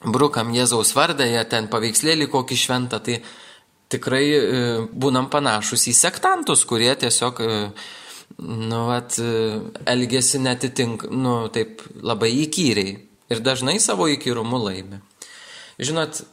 brukam 0.04 0.52
Jėzaus 0.56 0.94
vardą, 0.96 1.26
jie 1.28 1.44
ten 1.50 1.70
paveikslėlį 1.72 2.28
kokį 2.32 2.58
šventą, 2.60 3.00
tai 3.04 3.22
tikrai 3.94 4.26
e, 4.34 4.44
būnam 4.90 5.30
panašus 5.34 5.88
į 5.92 5.96
sektantus, 5.98 6.66
kurie 6.70 6.92
tiesiog 7.00 7.42
e, 7.44 7.58
nu, 8.44 8.84
vat, 8.90 9.18
elgesi 9.90 10.42
netitink, 10.42 11.08
nu, 11.12 11.38
taip 11.54 11.84
labai 12.02 12.32
įkyriai 12.44 12.96
ir 13.34 13.44
dažnai 13.46 13.80
savo 13.82 14.08
įkyrumu 14.12 14.60
laimi. 14.66 15.00
Žinot, 15.82 16.24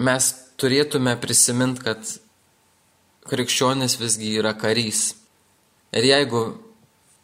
mes 0.00 0.30
turėtume 0.60 1.14
prisiminti, 1.20 1.84
kad 1.84 2.16
krikščionis 3.30 3.96
visgi 4.00 4.34
yra 4.40 4.52
karys. 4.58 5.14
Ir 5.96 6.06
jeigu 6.06 6.42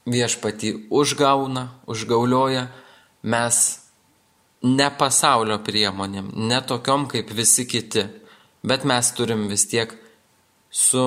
viešpati 0.06 0.72
užgauna, 0.90 1.66
užgaulioja, 1.90 2.66
mes 3.26 3.58
ne 4.66 4.86
pasaulio 4.98 5.58
priemonėm, 5.66 6.30
ne 6.48 6.60
tokiom 6.62 7.06
kaip 7.10 7.30
visi 7.36 7.66
kiti, 7.68 8.06
bet 8.66 8.84
mes 8.84 9.12
turim 9.14 9.46
vis 9.50 9.66
tiek 9.70 9.94
su 10.70 11.06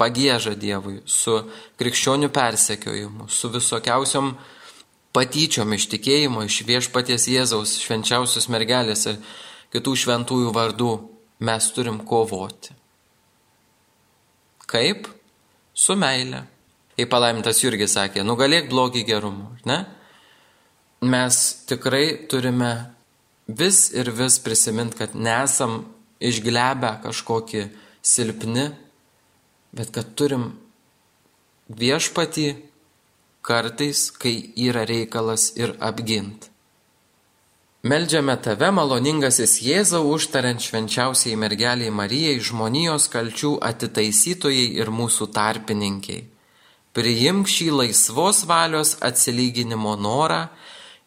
pagėža 0.00 0.54
Dievui, 0.58 1.00
su 1.06 1.38
krikščionių 1.80 2.30
persekiojimu, 2.34 3.28
su 3.30 3.50
visokiausiom 3.52 4.34
patyčiom 5.14 5.74
iš 5.76 5.88
tikėjimo, 5.92 6.44
iš 6.44 6.62
viešpaties 6.66 7.28
Jėzaus 7.30 7.76
švenčiausios 7.82 8.48
mergelės 8.50 9.06
ir 9.10 9.20
kitų 9.74 9.94
šventųjų 10.04 10.54
vardų 10.54 10.90
mes 11.46 11.70
turim 11.74 12.00
kovoti. 12.06 12.74
Kaip? 14.66 15.06
Su 15.74 15.96
meile. 15.98 16.44
Kaip 16.94 17.10
palaimintas 17.10 17.58
Jurgis 17.62 17.96
sakė, 17.96 18.22
nugalėk 18.26 18.68
blogį 18.70 19.02
gerumu, 19.06 19.48
ne? 19.66 19.80
Mes 21.04 21.38
tikrai 21.68 22.26
turime 22.30 22.70
vis 23.46 23.88
ir 23.92 24.12
vis 24.14 24.38
prisiminti, 24.40 25.00
kad 25.02 25.16
nesam 25.18 25.82
išglebę 26.30 26.92
kažkokį 27.04 27.64
silpni, 28.04 28.68
bet 29.74 29.92
kad 29.94 30.14
turim 30.18 30.52
viešpatį 31.68 32.48
kartais, 33.44 34.08
kai 34.10 34.36
yra 34.56 34.84
reikalas 34.88 35.52
ir 35.56 35.76
apgint. 35.80 36.50
Meldžiame 37.84 38.38
tave, 38.40 38.70
maloningasis 38.72 39.58
Jėzau, 39.60 40.06
užtariant 40.16 40.62
švenčiausiai 40.64 41.36
mergeliai 41.36 41.92
Marijai, 41.92 42.38
žmonijos 42.40 43.10
kalčių 43.12 43.58
atitaisytojai 43.60 44.70
ir 44.80 44.88
mūsų 44.88 45.28
tarpininkiai. 45.36 46.22
Priimk 46.96 47.50
šį 47.50 47.68
laisvos 47.82 48.46
valios 48.48 48.94
atsilyginimo 49.04 49.92
norą 50.00 50.46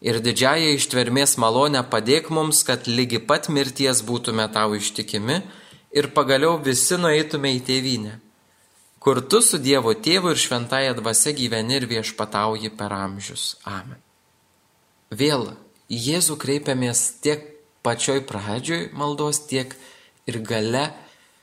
ir 0.01 0.21
didžiąją 0.21 0.75
ištvermės 0.77 1.37
malonę 1.41 1.81
padėk 1.89 2.29
mums, 2.29 2.63
kad 2.67 2.87
lygi 2.87 3.19
pat 3.19 3.49
mirties 3.49 4.03
būtume 4.05 4.45
tau 4.53 4.77
ištikimi 4.77 5.41
ir 5.97 6.13
pagaliau 6.13 6.57
visi 6.61 6.99
nueitume 7.01 7.55
į 7.57 7.61
tėvynę 7.71 8.15
kur 9.07 9.21
tu 9.23 9.39
su 9.39 9.55
Dievo 9.63 9.93
tėvu 9.95 10.33
ir 10.33 10.39
šventąją 10.41 10.97
dvasia 10.97 11.31
gyveni 11.31 11.77
ir 11.77 11.85
viešpatauji 11.87 12.73
per 12.75 12.91
amžius. 12.91 13.53
Amen. 13.63 14.01
Vėl 15.15 15.53
į 15.87 15.99
Jėzų 16.09 16.35
kreipiamės 16.41 17.03
tiek 17.23 17.45
pačioj 17.87 18.25
pradžioj 18.27 18.89
maldos, 18.99 19.39
tiek 19.47 19.71
ir 20.27 20.41
gale. 20.43 20.89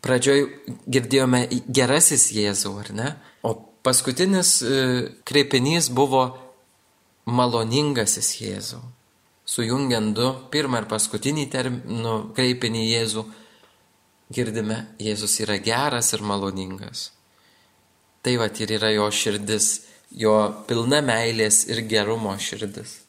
Pradžioj 0.05 0.43
girdėjome 0.85 1.47
gerasis 1.65 2.27
Jėzų, 2.37 2.75
ar 2.83 2.93
ne? 2.93 3.09
O 3.41 3.55
paskutinis 3.81 4.59
e, 4.61 4.85
kreipinys 5.25 5.89
buvo 5.89 6.27
maloningasis 7.27 8.35
Jėzų. 8.41 8.81
Sujungiant 9.45 10.15
du, 10.17 10.31
pirmą 10.53 10.81
ir 10.83 10.89
paskutinį 10.89 11.45
terminų 11.53 12.15
kreipinį 12.37 12.85
Jėzų, 12.89 13.25
girdime, 14.33 14.79
Jėzus 15.01 15.37
yra 15.45 15.59
geras 15.61 16.13
ir 16.17 16.25
maloningas. 16.25 17.11
Tai 18.25 18.39
va 18.41 18.49
ir 18.49 18.77
yra 18.79 18.91
jo 18.95 19.11
širdis, 19.13 19.85
jo 20.17 20.37
pilna 20.69 21.03
meilės 21.05 21.67
ir 21.69 21.83
gerumo 21.89 22.33
širdis. 22.41 23.03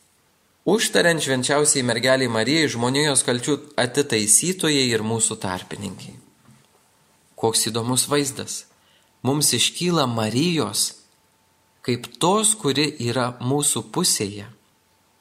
Užtariant 0.66 1.22
švenčiausiai 1.22 1.86
mergeliai 1.86 2.28
Marijai 2.28 2.68
žmonijos 2.74 3.22
kalčių 3.24 3.60
atitaisytojai 3.78 4.88
ir 4.90 5.04
mūsų 5.06 5.38
tarpininkai. 5.38 6.16
Koks 7.38 7.68
įdomus 7.70 8.08
vaizdas. 8.10 8.64
Mums 9.22 9.54
iškyla 9.54 10.08
Marijos 10.10 10.95
kaip 11.86 12.10
tos, 12.22 12.56
kuri 12.58 12.88
yra 13.06 13.36
mūsų 13.46 13.86
pusėje, 13.94 14.48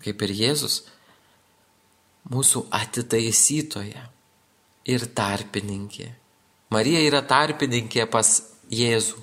kaip 0.04 0.22
ir 0.24 0.32
Jėzus, 0.38 0.80
mūsų 2.32 2.64
atitaisytoje 2.72 4.00
ir 4.88 5.06
tarpininkė. 5.16 6.08
Marija 6.72 7.02
yra 7.04 7.20
tarpininkė 7.28 8.08
pas 8.10 8.30
Jėzų. 8.72 9.20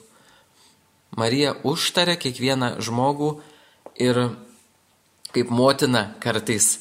Marija 1.17 1.55
užtaria 1.67 2.15
kiekvieną 2.15 2.75
žmogų 2.85 3.33
ir 3.99 4.21
kaip 5.33 5.49
motina 5.51 6.11
kartais 6.23 6.77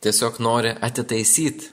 tiesiog 0.00 0.38
nori 0.40 0.72
atitaisyti. 0.80 1.68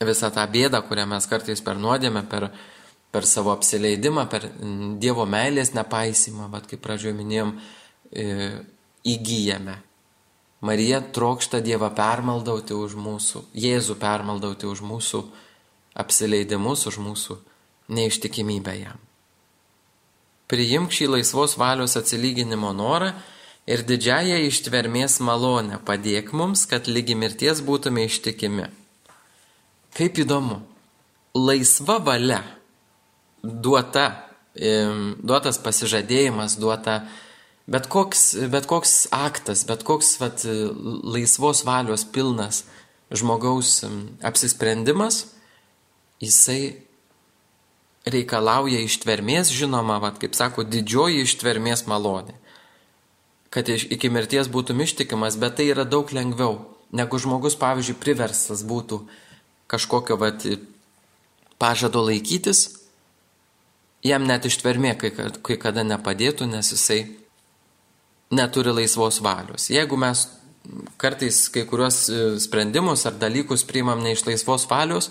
visą 0.00 0.30
tą 0.32 0.46
bėdą, 0.48 0.80
kurią 0.88 1.04
mes 1.06 1.26
kartais 1.28 1.60
per 1.60 1.76
nuodėmę, 1.76 2.22
per, 2.28 2.48
per 3.10 3.26
savo 3.26 3.50
apsileidimą, 3.52 4.26
per 4.30 4.48
Dievo 5.02 5.26
meilės 5.26 5.74
nepaisimą, 5.74 6.48
bet 6.52 6.68
kaip 6.70 6.82
pradžioje 6.84 7.16
minėjom, 7.18 7.54
e, 8.12 8.26
įgyjame. 9.04 9.76
Marija 10.60 11.00
trokšta 11.00 11.62
Dievą 11.64 11.88
permaldauti 11.96 12.76
už 12.76 12.94
mūsų, 13.00 13.46
Jėzų 13.56 13.96
permaldauti 13.98 14.68
už 14.68 14.82
mūsų 14.84 15.22
apsileidimus, 15.96 16.86
už 16.86 17.00
mūsų 17.00 17.38
neištikimybę 17.88 18.74
jam. 18.78 18.98
Priimk 20.50 20.92
šį 20.92 21.14
laisvos 21.14 21.56
valios 21.58 21.96
atsilyginimo 21.96 22.72
norą 22.74 23.12
ir 23.70 23.84
didžiąją 23.86 24.40
ištvermės 24.50 25.20
malonę 25.22 25.80
padėk 25.86 26.32
mums, 26.36 26.66
kad 26.66 26.90
lygi 26.90 27.14
mirties 27.14 27.62
būtume 27.64 28.04
ištikimi. 28.04 28.68
Kaip 29.96 30.18
įdomu, 30.22 30.60
laisva 31.34 31.98
valia 32.02 32.42
duota, 33.42 34.06
duotas 35.22 35.58
pasižadėjimas, 35.62 36.58
duota 36.60 37.04
bet 37.70 37.86
koks, 37.90 38.34
bet 38.50 38.66
koks 38.70 39.06
aktas, 39.14 39.64
bet 39.68 39.84
koks 39.86 40.16
vat, 40.20 40.44
laisvos 40.44 41.64
valios 41.66 42.04
pilnas 42.04 42.64
žmogaus 43.10 43.80
apsisprendimas, 44.22 45.24
jisai 46.22 46.86
reikalauja 48.06 48.80
ištvermės, 48.84 49.50
žinoma, 49.52 49.98
vat, 50.02 50.18
kaip 50.20 50.36
sako, 50.38 50.64
didžioji 50.64 51.24
ištvermės 51.26 51.84
malonė. 51.90 52.36
Kad 53.50 53.68
iki 53.68 54.10
mirties 54.12 54.48
būtum 54.48 54.80
ištikimas, 54.84 55.36
bet 55.40 55.58
tai 55.58 55.66
yra 55.72 55.84
daug 55.84 56.10
lengviau, 56.14 56.60
negu 56.94 57.18
žmogus, 57.18 57.58
pavyzdžiui, 57.58 57.98
priverstas 58.00 58.62
būtų 58.66 59.02
kažkokio 59.70 60.16
vat, 60.20 60.46
pažado 61.60 62.02
laikytis, 62.06 62.79
jam 64.06 64.26
net 64.28 64.46
ištvermė 64.48 64.94
kai, 65.00 65.10
kai 65.14 65.56
kada 65.60 65.84
nepadėtų, 65.86 66.48
nes 66.50 66.72
jisai 66.74 67.00
neturi 68.30 68.74
laisvos 68.74 69.20
valios. 69.24 69.68
Jeigu 69.72 69.98
mes 70.00 70.26
kartais 71.00 71.42
kai 71.52 71.64
kuriuos 71.68 72.00
e, 72.08 72.24
sprendimus 72.42 73.06
ar 73.08 73.16
dalykus 73.18 73.64
priimam 73.66 74.02
ne 74.04 74.14
iš 74.14 74.26
laisvos 74.28 74.66
valios, 74.70 75.10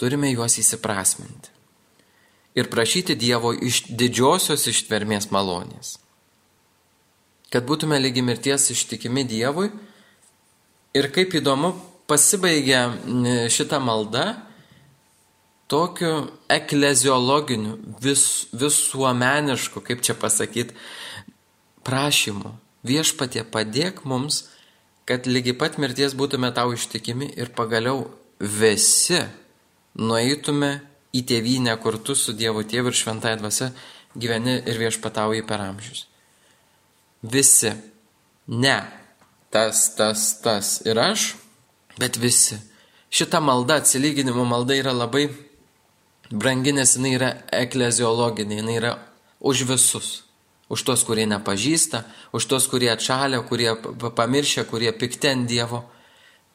turime 0.00 0.30
juos 0.32 0.58
įsiprasminti. 0.62 1.56
Ir 2.58 2.70
prašyti 2.70 3.14
Dievo 3.14 3.52
iš 3.54 3.84
didžiosios 3.94 4.66
ištvermės 4.72 5.28
malonės 5.30 5.98
kad 7.50 7.66
būtume 7.66 7.98
lygi 7.98 8.22
mirties 8.22 8.70
ištikimi 8.74 9.26
Dievui. 9.26 9.70
Ir 10.94 11.10
kaip 11.14 11.34
įdomu, 11.38 11.74
pasibaigia 12.10 12.88
šitą 13.50 13.78
maldą 13.82 14.32
tokiu 15.70 16.30
ekleziologiniu, 16.50 17.78
vis, 18.02 18.50
visuomenišku, 18.52 19.82
kaip 19.86 20.02
čia 20.02 20.16
pasakyti, 20.18 20.74
prašymu. 21.86 22.56
Viešpatie 22.86 23.44
padėk 23.44 24.02
mums, 24.08 24.48
kad 25.06 25.28
lygi 25.28 25.54
pat 25.54 25.78
mirties 25.78 26.16
būtume 26.16 26.50
tau 26.56 26.72
ištikimi 26.74 27.30
ir 27.38 27.52
pagaliau 27.54 28.08
visi 28.40 29.20
nueitume 29.94 30.80
į 31.14 31.22
tėvynę, 31.26 31.74
kur 31.82 31.98
tu 31.98 32.14
su 32.14 32.32
Dievu 32.36 32.64
tėvu 32.64 32.90
ir 32.90 32.96
šventai 32.96 33.36
dvasia 33.40 33.70
gyveni 34.16 34.60
ir 34.66 34.78
viešpatauji 34.80 35.44
per 35.46 35.62
amžius. 35.62 36.06
Visi. 37.22 37.74
Ne. 38.46 38.78
Tas, 39.50 39.88
tas, 39.98 40.40
tas 40.42 40.78
ir 40.86 40.98
aš, 40.98 41.34
bet 41.98 42.16
visi. 42.22 42.58
Šita 43.10 43.40
malda, 43.42 43.80
atsilyginimo 43.82 44.44
malda 44.46 44.76
yra 44.78 44.94
labai 44.94 45.26
brangi, 46.30 46.72
nes 46.72 46.96
jinai 46.96 47.14
yra 47.18 47.30
ekleziologinė, 47.54 48.60
jinai 48.62 48.76
yra 48.78 48.96
už 49.40 49.64
visus. 49.68 50.10
Už 50.70 50.84
tos, 50.86 51.02
kurie 51.02 51.26
nepažįsta, 51.26 52.04
už 52.30 52.46
tos, 52.46 52.68
kurie 52.70 52.92
atšalia, 52.92 53.42
kurie 53.42 53.74
pamiršia, 54.14 54.62
kurie 54.70 54.92
pikti 54.94 55.32
ant 55.32 55.48
Dievo. 55.50 55.82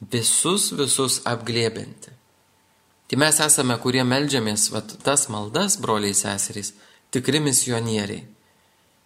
Visus, 0.00 0.70
visus 0.72 1.20
apglėbinti. 1.28 2.14
Tai 3.06 3.18
mes 3.20 3.36
esame, 3.44 3.76
kurie 3.78 4.02
melžiamės, 4.08 4.70
vat, 4.72 4.96
tas 5.04 5.28
maldas, 5.30 5.76
broliai 5.78 6.16
seserys, 6.16 6.72
tikri 7.14 7.38
misionieriai. 7.44 8.24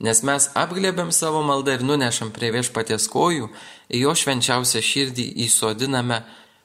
Nes 0.01 0.23
mes 0.25 0.47
apglėbėm 0.57 1.11
savo 1.13 1.43
maldą 1.45 1.75
ir 1.77 1.83
nunešam 1.85 2.31
prie 2.33 2.49
viešpaties 2.55 3.05
kojų, 3.13 3.51
į 3.93 4.07
jo 4.07 4.15
švenčiausią 4.17 4.81
širdį 4.81 5.27
įsodiname 5.45 6.23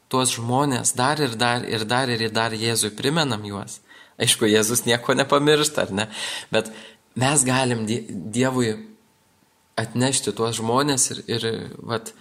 tuos 0.07 0.37
žmonės 0.37 0.93
dar 0.95 1.19
ir 1.19 1.35
dar 1.35 1.65
ir 1.67 1.83
dar 1.83 2.13
ir 2.13 2.29
dar 2.31 2.55
Jėzui 2.55 2.93
primenam 2.95 3.43
juos. 3.43 3.81
Aišku, 4.21 4.47
Jėzus 4.47 4.85
nieko 4.87 5.15
nepamiršta, 5.17 5.87
ar 5.87 5.95
ne? 5.95 6.05
Bet 6.53 6.71
mes 7.19 7.43
galim 7.47 7.83
Dievui 7.87 8.75
atnešti 9.79 10.31
tuos 10.35 10.55
žmonės 10.59 11.09
ir, 11.11 11.23
ir 11.27 11.47
vat, 11.83 12.13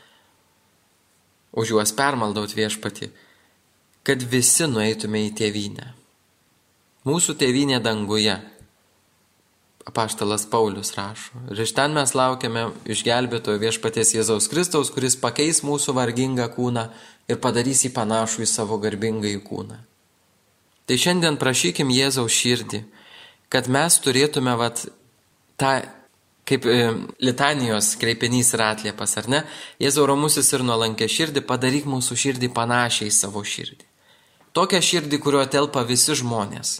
už 1.55 1.76
juos 1.76 1.95
permaldaut 1.95 2.55
viešpatį, 2.57 3.12
kad 4.05 4.26
visi 4.26 4.66
nueitume 4.66 5.22
į 5.28 5.30
tėvynę. 5.38 5.92
Mūsų 7.07 7.36
tėvynė 7.38 7.78
danguje 7.84 8.34
apaštalas 9.84 10.47
Paulius 10.51 10.95
rašo. 10.97 11.38
Ir 11.53 11.61
iš 11.66 11.74
ten 11.76 11.95
mes 11.95 12.14
laukiame 12.16 12.70
išgelbėtojo 12.90 13.61
viešpaties 13.61 14.14
Jėzaus 14.16 14.49
Kristaus, 14.51 14.90
kuris 14.90 15.16
pakeis 15.20 15.61
mūsų 15.64 15.95
vargingą 15.97 16.49
kūną 16.57 16.88
ir 17.28 17.40
padarys 17.45 17.84
jį 17.84 17.92
panašų 17.95 18.45
į 18.45 18.49
savo 18.49 18.80
garbingąjį 18.80 19.42
kūną. 19.45 19.78
Tai 20.85 20.97
šiandien 21.01 21.39
prašykim 21.41 21.93
Jėzaus 21.95 22.35
širdį, 22.35 22.82
kad 23.53 23.70
mes 23.72 23.97
turėtume 24.05 24.53
vat, 24.61 24.85
tą, 25.61 25.74
kaip 26.49 26.66
e, 26.68 26.78
litanijos 27.24 27.95
kreipinys 28.01 28.53
ir 28.57 28.64
atliepas, 28.66 29.16
ar 29.20 29.30
ne? 29.32 29.45
Jėzau 29.80 30.05
romusis 30.11 30.53
ir 30.53 30.64
nuolankė 30.66 31.09
širdį, 31.09 31.45
padaryk 31.49 31.89
mūsų 31.89 32.18
širdį 32.26 32.53
panašiai 32.57 33.09
į 33.09 33.16
savo 33.16 33.45
širdį. 33.45 33.87
Tokią 34.55 34.82
širdį, 34.85 35.22
kurio 35.24 35.47
telpa 35.51 35.82
visi 35.89 36.14
žmonės 36.20 36.78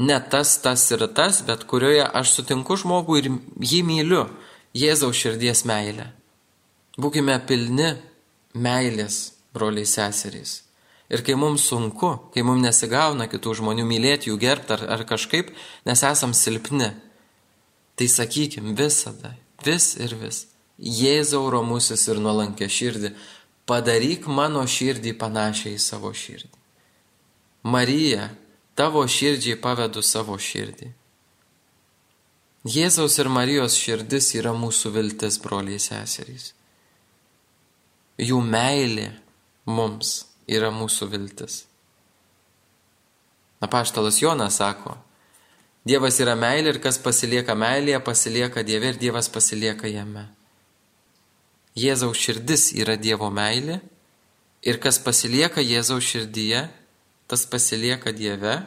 ne 0.00 0.20
tas, 0.30 0.58
tas 0.58 0.90
ir 0.90 1.06
tas, 1.14 1.42
bet 1.46 1.66
kurioje 1.68 2.06
aš 2.20 2.32
sutinku 2.36 2.76
žmogų 2.80 3.18
ir 3.20 3.28
jį 3.72 3.82
myliu, 3.86 4.24
Jėzaus 4.70 5.18
širdies 5.18 5.64
meilę. 5.66 6.12
Būkime 6.94 7.34
pilni 7.42 7.88
meilės, 8.54 9.32
broliai 9.50 9.86
seserys. 9.86 10.60
Ir 11.10 11.24
kai 11.26 11.34
mums 11.34 11.64
sunku, 11.66 12.12
kai 12.30 12.44
mums 12.46 12.62
nesigauna 12.62 13.26
kitų 13.30 13.56
žmonių 13.58 13.82
mylėti, 13.88 14.30
jų 14.30 14.38
gerbti 14.38 14.76
ar, 14.76 14.84
ar 14.94 15.02
kažkaip, 15.08 15.50
nes 15.88 16.04
esam 16.06 16.34
silpni, 16.38 16.92
tai 17.98 18.06
sakykim 18.06 18.76
visada, 18.78 19.34
vis 19.66 19.96
ir 19.98 20.14
vis. 20.20 20.44
Jėzau 20.78 21.42
romusis 21.52 22.06
ir 22.08 22.22
nuolankė 22.22 22.70
širdį, 22.70 23.10
padaryk 23.68 24.30
mano 24.30 24.62
širdį 24.64 25.16
panašiai 25.18 25.74
į 25.74 25.82
savo 25.82 26.14
širdį. 26.14 26.54
Marija, 27.68 28.30
tavo 28.78 29.02
širdžiai 29.04 29.58
pavedu 29.60 30.00
savo 30.06 30.38
širdį. 30.38 30.94
Jėzaus 32.70 33.18
ir 33.18 33.28
Marijos 33.32 33.74
širdis 33.80 34.30
yra 34.38 34.54
mūsų 34.56 34.94
viltis, 34.94 35.42
broliai 35.42 35.80
seserys. 35.80 36.52
Jų 38.20 38.40
meilė 38.44 39.10
mums 39.64 40.29
yra 40.50 40.72
mūsų 40.74 41.08
viltis. 41.12 41.64
Apaštalas 43.60 44.18
Jonas 44.22 44.58
sako, 44.60 44.96
Dievas 45.84 46.18
yra 46.20 46.34
meilė 46.36 46.74
ir 46.74 46.78
kas 46.84 46.98
pasilieka 47.00 47.54
meilėje, 47.56 48.02
pasilieka 48.04 48.64
Dieve 48.68 48.90
ir 48.92 48.98
Dievas 49.00 49.30
pasilieka 49.32 49.88
jame. 49.88 50.26
Jėzaus 51.78 52.20
širdis 52.20 52.66
yra 52.76 52.98
Dievo 53.00 53.30
meilė 53.32 53.78
ir 54.60 54.76
kas 54.82 54.98
pasilieka 55.00 55.64
Jėzaus 55.64 56.04
širdyje, 56.04 56.66
tas 57.30 57.46
pasilieka 57.48 58.12
Dieve, 58.12 58.58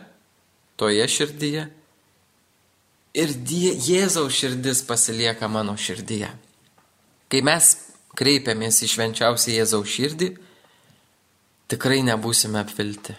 toje 0.80 1.06
širdyje 1.06 1.68
ir 3.14 3.34
die, 3.46 3.76
Jėzaus 3.78 4.34
širdis 4.34 4.82
pasilieka 4.88 5.50
mano 5.52 5.76
širdyje. 5.78 6.32
Kai 7.30 7.42
mes 7.46 7.76
kreipiamės 8.18 8.82
į 8.86 8.90
švenčiausią 8.96 9.60
Jėzaus 9.60 9.94
širdį, 9.94 10.32
tikrai 11.74 12.04
nebūsime 12.06 12.62
apvilti. 12.62 13.16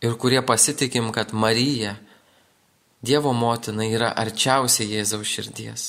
Ir 0.00 0.16
kurie 0.20 0.40
pasitikim, 0.44 1.12
kad 1.12 1.36
Marija, 1.36 1.98
Dievo 3.06 3.34
motina, 3.36 3.84
yra 3.84 4.08
arčiausiai 4.16 4.96
Jėzaus 4.96 5.28
širdies. 5.28 5.82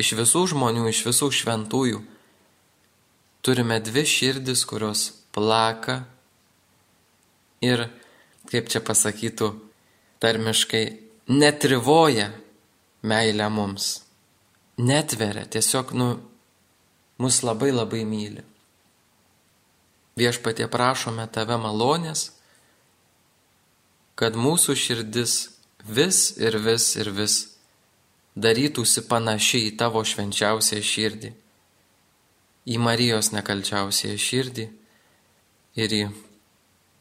Iš 0.00 0.14
visų 0.16 0.46
žmonių, 0.54 0.86
iš 0.88 1.02
visų 1.04 1.28
šventųjų 1.36 2.00
turime 3.44 3.76
dvi 3.84 4.06
širdis, 4.08 4.64
kurios 4.66 5.04
plaka 5.36 6.00
ir, 7.62 7.84
kaip 8.48 8.72
čia 8.72 8.80
pasakytų, 8.82 9.50
tarmiškai 10.24 10.84
netrivoja 11.28 12.30
meilę 13.04 13.50
mums. 13.52 13.98
Netveria, 14.80 15.44
tiesiog, 15.44 15.92
nu, 15.92 16.08
mus 17.20 17.42
labai 17.44 17.70
labai 17.76 18.06
myli. 18.08 18.42
Viešpatie 20.18 20.68
prašome 20.68 21.24
tave 21.32 21.56
malonės, 21.56 22.30
kad 24.18 24.36
mūsų 24.36 24.76
širdis 24.76 25.36
vis 25.88 26.36
ir 26.36 26.58
vis 26.60 26.90
ir 27.00 27.08
vis 27.16 27.36
darytųsi 28.36 29.06
panašiai 29.08 29.70
į 29.70 29.76
tavo 29.80 30.02
švenčiausią 30.04 30.80
širdį, 30.84 31.32
į 32.68 32.76
Marijos 32.78 33.32
nekalčiausią 33.32 34.12
širdį 34.20 34.68
ir 35.80 35.96
į 35.96 36.02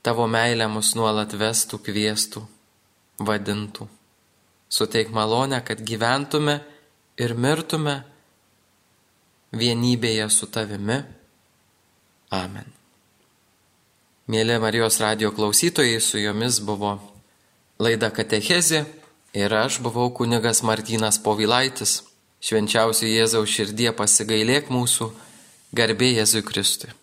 tavo 0.02 0.26
meilę 0.28 0.68
mus 0.72 0.96
nuolat 0.98 1.36
vestų, 1.38 1.82
kvieštų, 1.86 2.42
vadintų. 3.22 3.88
Suteik 4.72 5.12
malonę, 5.12 5.60
kad 5.68 5.84
gyventume 5.84 6.62
ir 7.20 7.36
mirtume 7.36 8.02
vienybėje 9.52 10.30
su 10.32 10.48
tavimi. 10.48 11.02
Amen. 12.32 12.81
Mėly 14.32 14.56
Marijos 14.64 14.96
radio 15.02 15.28
klausytojai, 15.36 15.98
su 16.00 16.16
jomis 16.22 16.62
buvo 16.64 16.94
laida 17.84 18.08
Katechezė 18.16 18.80
ir 19.36 19.56
aš 19.58 19.82
buvau 19.84 20.06
kunigas 20.16 20.62
Martynas 20.64 21.18
Povilaitis. 21.20 21.98
Švenčiausių 22.40 23.10
Jėzaus 23.12 23.52
širdie 23.52 23.92
pasigailėk 23.92 24.72
mūsų, 24.72 25.10
garbė 25.76 26.14
Jėzui 26.14 26.46
Kristui. 26.48 26.94